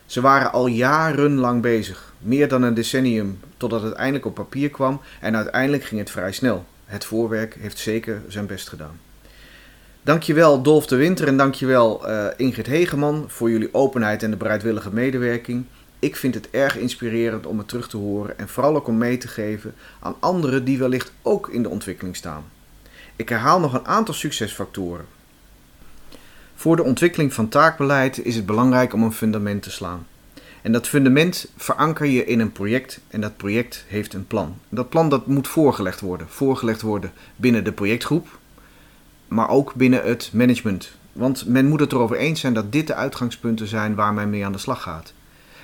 Ze 0.05 0.21
waren 0.21 0.51
al 0.51 0.67
jarenlang 0.67 1.61
bezig, 1.61 2.13
meer 2.19 2.47
dan 2.47 2.61
een 2.61 2.73
decennium, 2.73 3.39
totdat 3.57 3.81
het 3.81 3.93
eindelijk 3.93 4.25
op 4.25 4.35
papier 4.35 4.69
kwam 4.69 5.01
en 5.19 5.35
uiteindelijk 5.35 5.83
ging 5.83 5.99
het 5.99 6.11
vrij 6.11 6.31
snel. 6.31 6.65
Het 6.85 7.05
voorwerk 7.05 7.55
heeft 7.59 7.77
zeker 7.77 8.21
zijn 8.27 8.45
best 8.45 8.69
gedaan. 8.69 8.99
Dankjewel 10.03 10.61
Dolf 10.61 10.85
de 10.85 10.95
Winter 10.95 11.27
en 11.27 11.37
dankjewel 11.37 12.07
eh 12.07 12.25
Ingrid 12.37 12.67
Hegeman 12.67 13.25
voor 13.27 13.51
jullie 13.51 13.73
openheid 13.73 14.23
en 14.23 14.31
de 14.31 14.37
bereidwillige 14.37 14.93
medewerking. 14.93 15.65
Ik 15.99 16.15
vind 16.15 16.33
het 16.35 16.49
erg 16.49 16.77
inspirerend 16.77 17.45
om 17.45 17.57
het 17.57 17.67
terug 17.67 17.87
te 17.87 17.97
horen 17.97 18.37
en 18.37 18.49
vooral 18.49 18.75
ook 18.75 18.87
om 18.87 18.97
mee 18.97 19.17
te 19.17 19.27
geven 19.27 19.73
aan 19.99 20.15
anderen 20.19 20.63
die 20.63 20.77
wellicht 20.77 21.11
ook 21.21 21.49
in 21.49 21.63
de 21.63 21.69
ontwikkeling 21.69 22.15
staan. 22.15 22.43
Ik 23.15 23.29
herhaal 23.29 23.59
nog 23.59 23.73
een 23.73 23.87
aantal 23.87 24.13
succesfactoren. 24.13 25.05
Voor 26.55 26.75
de 26.75 26.83
ontwikkeling 26.83 27.33
van 27.33 27.49
taakbeleid 27.49 28.25
is 28.25 28.35
het 28.35 28.45
belangrijk 28.45 28.93
om 28.93 29.03
een 29.03 29.13
fundament 29.13 29.63
te 29.63 29.71
slaan. 29.71 30.07
En 30.61 30.71
dat 30.71 30.87
fundament 30.87 31.51
veranker 31.57 32.05
je 32.05 32.25
in 32.25 32.39
een 32.39 32.51
project 32.51 32.99
en 33.07 33.21
dat 33.21 33.37
project 33.37 33.85
heeft 33.87 34.13
een 34.13 34.27
plan. 34.27 34.57
Dat 34.69 34.89
plan 34.89 35.09
dat 35.09 35.27
moet 35.27 35.47
voorgelegd 35.47 35.99
worden. 35.99 36.27
Voorgelegd 36.29 36.81
worden 36.81 37.11
binnen 37.35 37.63
de 37.63 37.71
projectgroep, 37.71 38.39
maar 39.31 39.49
ook 39.49 39.73
binnen 39.73 40.03
het 40.03 40.29
management. 40.33 40.91
Want 41.11 41.47
men 41.47 41.67
moet 41.67 41.79
het 41.79 41.91
erover 41.91 42.15
eens 42.15 42.39
zijn 42.39 42.53
dat 42.53 42.71
dit 42.71 42.87
de 42.87 42.93
uitgangspunten 42.93 43.67
zijn 43.67 43.95
waar 43.95 44.13
men 44.13 44.29
mee 44.29 44.45
aan 44.45 44.51
de 44.51 44.57
slag 44.57 44.81
gaat. 44.81 45.13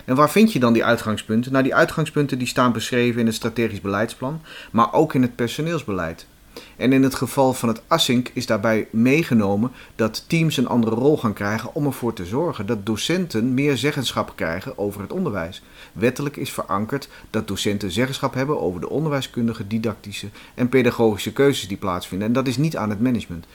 En 0.06 0.16
waar 0.16 0.30
vind 0.30 0.54
je 0.54 0.60
dan 0.60 0.74
die 0.74 0.86
uitgangspunten? 0.86 1.52
Nou, 1.52 1.64
die 1.64 1.76
uitgangspunten 1.76 2.38
die 2.38 2.48
staan 2.48 2.72
beschreven 2.72 3.20
in 3.20 3.26
het 3.26 3.36
strategisch 3.36 3.82
beleidsplan, 3.82 4.42
maar 4.72 4.94
ook 4.94 5.14
in 5.14 5.22
het 5.22 5.36
personeelsbeleid. 5.36 6.28
En 6.76 6.93
in 6.93 7.04
het 7.04 7.15
geval 7.15 7.54
van 7.54 7.70
het 7.70 7.82
async 7.88 8.30
is 8.34 8.46
daarbij 8.46 8.88
meegenomen 8.91 9.72
dat 9.96 10.24
teams 10.28 10.58
een 10.58 10.67
andere 10.67 10.96
rol 10.96 11.17
gaan 11.17 11.34
krijgen 11.34 11.70
om 11.74 11.86
ervoor 11.86 12.13
te 12.13 12.26
zorgen 12.26 12.65
dat 12.65 12.86
docenten 12.86 13.54
meer 13.54 13.78
zeggenschap 13.78 14.32
krijgen 14.36 14.78
over 14.78 15.02
het 15.02 15.12
onderwijs. 15.12 15.62
Wettelijk 15.93 16.38
is 16.38 16.52
verankerd 16.52 17.10
dat 17.30 17.48
docenten 17.48 17.91
zeggenschap 17.91 18.34
hebben 18.34 18.62
over 18.62 18.82
de 18.82 18.89
onderwijskundige, 18.89 19.67
didactische 19.67 20.28
en 20.54 20.70
pedagogische 20.70 21.34
keuzes 21.34 21.67
die 21.67 21.78
plaatsvinden. 21.78 22.28
En 22.28 22.34
dat 22.34 22.48
is 22.48 22.58
niet 22.58 22.78
aan 22.78 22.89
het 22.89 23.02
management. 23.02 23.46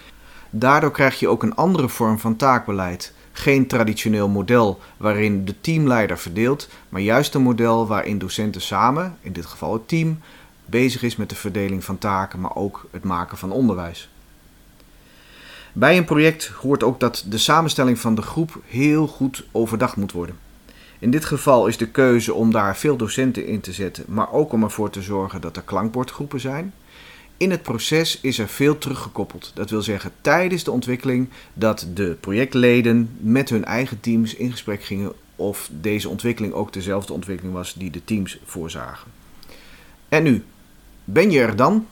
Daardoor 0.50 0.90
krijg 0.90 1.20
je 1.20 1.28
ook 1.28 1.42
een 1.42 1.54
andere 1.54 1.88
vorm 1.88 2.18
van 2.18 2.36
taakbeleid. 2.36 3.12
Geen 3.32 3.66
traditioneel 3.66 4.28
model 4.28 4.80
waarin 4.96 5.44
de 5.44 5.60
teamleider 5.60 6.18
verdeelt, 6.18 6.68
maar 6.88 7.00
juist 7.00 7.34
een 7.34 7.42
model 7.42 7.86
waarin 7.86 8.18
docenten 8.18 8.60
samen, 8.60 9.16
in 9.20 9.32
dit 9.32 9.46
geval 9.46 9.72
het 9.72 9.88
team, 9.88 10.18
bezig 10.72 11.02
is 11.02 11.16
met 11.16 11.28
de 11.28 11.35
verdeling 11.35 11.85
van 11.85 11.98
taken, 11.98 12.40
maar 12.40 12.56
ook 12.56 12.87
het 12.90 13.04
maken 13.04 13.38
van 13.38 13.52
onderwijs. 13.52 14.08
Bij 15.72 15.96
een 15.96 16.04
project 16.04 16.46
hoort 16.46 16.82
ook 16.82 17.00
dat 17.00 17.24
de 17.28 17.38
samenstelling 17.38 17.98
van 17.98 18.14
de 18.14 18.22
groep 18.22 18.62
heel 18.66 19.06
goed 19.06 19.44
overdacht 19.52 19.96
moet 19.96 20.12
worden. 20.12 20.38
In 20.98 21.11
dit 21.11 21.24
geval 21.24 21.66
is 21.66 21.76
de 21.76 21.88
keuze 21.88 22.35
om 22.35 22.52
daar 22.52 22.76
veel 22.76 22.96
docenten 22.96 23.46
in 23.46 23.61
te 23.61 23.72
zetten, 23.72 24.04
maar 24.08 24.32
ook 24.32 24.52
om 24.52 24.62
ervoor 24.62 24.90
te 24.90 25.02
zorgen 25.02 25.40
dat 25.40 25.56
er 25.56 25.62
klankbordgroepen 25.62 26.40
zijn. 26.40 26.74
In 27.37 27.50
het 27.50 27.62
proces 27.62 28.20
is 28.20 28.38
er 28.38 28.48
veel 28.48 28.78
teruggekoppeld. 28.78 29.50
Dat 29.54 29.70
wil 29.70 29.82
zeggen 29.82 30.12
tijdens 30.20 30.64
de 30.64 30.70
ontwikkeling 30.70 31.28
dat 31.54 31.87
de 31.94 32.16
projectleden 32.20 33.16
met 33.20 33.48
hun 33.48 33.64
eigen 33.64 34.00
teams 34.00 34.35
in 34.35 34.50
gesprek 34.50 34.85
gingen 34.85 35.12
of 35.37 35.68
deze 35.80 36.08
ontwikkeling 36.08 36.52
ook 36.52 36.72
dezelfde 36.72 37.12
ontwikkeling 37.12 37.54
was 37.54 37.74
die 37.74 37.90
de 37.90 38.04
teams 38.04 38.38
voorzagen. 38.44 39.11
En 40.08 40.22
nu, 40.22 40.44
ben 41.04 41.30
je 41.30 41.40
er 41.40 41.56
dan? 41.56 41.86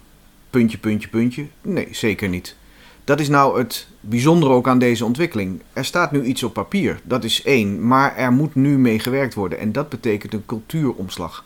Puntje, 0.50 0.78
puntje, 0.78 1.08
puntje. 1.08 1.46
Nee, 1.62 1.88
zeker 1.90 2.28
niet. 2.28 2.56
Dat 3.04 3.20
is 3.20 3.28
nou 3.28 3.58
het 3.58 3.86
bijzondere 4.00 4.52
ook 4.52 4.68
aan 4.68 4.78
deze 4.78 5.04
ontwikkeling. 5.04 5.62
Er 5.72 5.84
staat 5.84 6.12
nu 6.12 6.22
iets 6.22 6.42
op 6.42 6.52
papier, 6.52 7.00
dat 7.04 7.24
is 7.24 7.42
één, 7.42 7.86
maar 7.86 8.16
er 8.16 8.32
moet 8.32 8.54
nu 8.54 8.78
mee 8.78 8.98
gewerkt 8.98 9.34
worden 9.34 9.58
en 9.58 9.72
dat 9.72 9.88
betekent 9.88 10.32
een 10.32 10.46
cultuuromslag. 10.46 11.44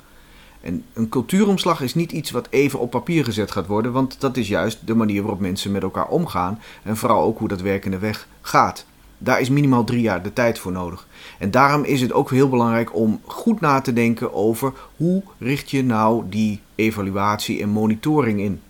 En 0.60 0.84
een 0.92 1.08
cultuuromslag 1.08 1.80
is 1.80 1.94
niet 1.94 2.12
iets 2.12 2.30
wat 2.30 2.46
even 2.50 2.78
op 2.78 2.90
papier 2.90 3.24
gezet 3.24 3.50
gaat 3.50 3.66
worden, 3.66 3.92
want 3.92 4.20
dat 4.20 4.36
is 4.36 4.48
juist 4.48 4.86
de 4.86 4.94
manier 4.94 5.22
waarop 5.22 5.40
mensen 5.40 5.72
met 5.72 5.82
elkaar 5.82 6.08
omgaan 6.08 6.60
en 6.82 6.96
vooral 6.96 7.22
ook 7.22 7.38
hoe 7.38 7.48
dat 7.48 7.60
werkende 7.60 7.98
weg 7.98 8.28
gaat. 8.40 8.86
Daar 9.24 9.40
is 9.40 9.48
minimaal 9.48 9.84
drie 9.84 10.00
jaar 10.00 10.22
de 10.22 10.32
tijd 10.32 10.58
voor 10.58 10.72
nodig. 10.72 11.06
En 11.38 11.50
daarom 11.50 11.84
is 11.84 12.00
het 12.00 12.12
ook 12.12 12.30
heel 12.30 12.48
belangrijk 12.48 12.94
om 12.94 13.20
goed 13.24 13.60
na 13.60 13.80
te 13.80 13.92
denken 13.92 14.34
over 14.34 14.72
hoe 14.96 15.22
richt 15.38 15.70
je 15.70 15.84
nou 15.84 16.24
die 16.28 16.60
evaluatie 16.74 17.62
en 17.62 17.68
monitoring 17.68 18.40
in. 18.40 18.60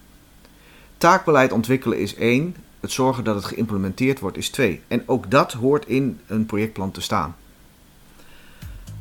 Taakbeleid 0.99 1.53
ontwikkelen 1.53 1.99
is 1.99 2.14
één, 2.14 2.57
het 2.81 2.93
zorgen 2.93 3.25
dat 3.25 3.35
het 3.35 3.45
geïmplementeerd 3.45 4.21
wordt 4.21 4.37
is 4.37 4.49
twee. 4.49 4.81
En 4.88 5.03
ook 5.07 5.31
dat 5.31 5.53
hoort 5.53 5.87
in 5.87 6.21
een 6.27 6.47
projectplan 6.47 6.90
te 6.90 7.01
staan. 7.01 7.37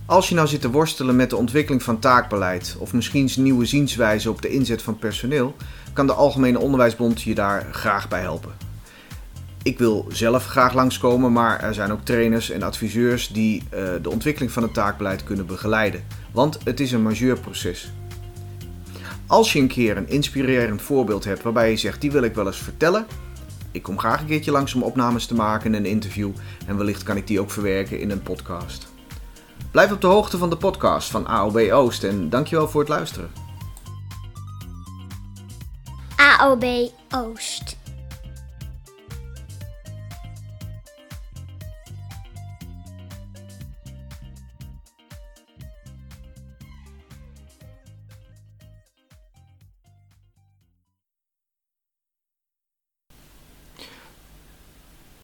Als 0.06 0.30
je 0.30 0.36
nou 0.36 0.48
zit 0.48 0.62
te 0.62 0.72
worstelen 0.72 1.16
met 1.16 1.30
de 1.30 1.38
ontwikkeling 1.38 1.84
van 1.84 2.00
taakbeleid 2.00 2.76
of 2.80 2.94
misschien 2.94 3.30
nieuwe 3.36 3.66
zienswijze 3.66 4.30
op 4.30 4.42
de 4.42 4.50
inzet 4.50 4.82
van 4.82 4.98
personeel, 4.98 5.56
kan 5.94 6.08
de 6.08 6.14
Algemene 6.14 6.60
Onderwijsbond 6.60 7.22
je 7.22 7.36
daar 7.36 7.68
graag 7.72 8.08
bij 8.08 8.22
helpen. 8.22 8.73
Ik 9.64 9.78
wil 9.78 10.06
zelf 10.10 10.46
graag 10.46 10.74
langskomen, 10.74 11.32
maar 11.32 11.60
er 11.60 11.74
zijn 11.74 11.92
ook 11.92 12.02
trainers 12.04 12.50
en 12.50 12.64
adviseurs 12.64 13.28
die 13.28 13.64
uh, 13.74 13.90
de 14.02 14.10
ontwikkeling 14.10 14.52
van 14.52 14.64
het 14.64 14.74
taakbeleid 14.74 15.24
kunnen 15.24 15.46
begeleiden. 15.46 16.04
Want 16.32 16.58
het 16.64 16.80
is 16.80 16.92
een 16.92 17.02
majeurproces. 17.02 17.92
Als 19.28 19.54
je 19.54 19.60
een 19.60 19.68
keer 19.68 19.98
een 19.98 20.10
inspirerend 20.10 20.82
voorbeeld 20.82 21.24
hebt 21.24 21.44
waarbij 21.44 21.70
je 21.70 21.78
zegt, 21.78 22.02
die 22.02 22.12
wil 22.12 22.24
ik 22.24 22.36
wel 22.36 22.46
eens 22.46 22.58
vertellen. 22.58 23.06
Ik 23.72 23.84
kom 23.84 24.00
graag 24.00 24.22
een 24.22 24.28
keertje 24.28 24.52
langs 24.52 24.74
om 24.74 24.84
opnames 24.84 25.26
te 25.26 25.36
maken 25.36 25.74
en 25.74 25.80
een 25.80 25.90
interview. 25.90 26.32
En 26.68 26.78
wellicht 26.78 27.04
kan 27.04 27.18
ik 27.18 27.28
die 27.28 27.40
ook 27.40 27.52
verwerken 27.52 28.00
in 28.00 28.12
een 28.12 28.24
podcast. 28.24 28.88
Blijf 29.72 29.92
op 29.92 30.02
de 30.02 30.08
hoogte 30.08 30.38
van 30.38 30.50
de 30.50 30.58
podcast 30.58 31.10
van 31.10 31.28
AOB 31.28 31.58
Oost 31.72 32.04
en 32.04 32.30
dankjewel 32.30 32.68
voor 32.68 32.82
het 32.82 32.90
luisteren. 32.90 33.32
AOB 36.16 36.66
Oost. 37.10 37.82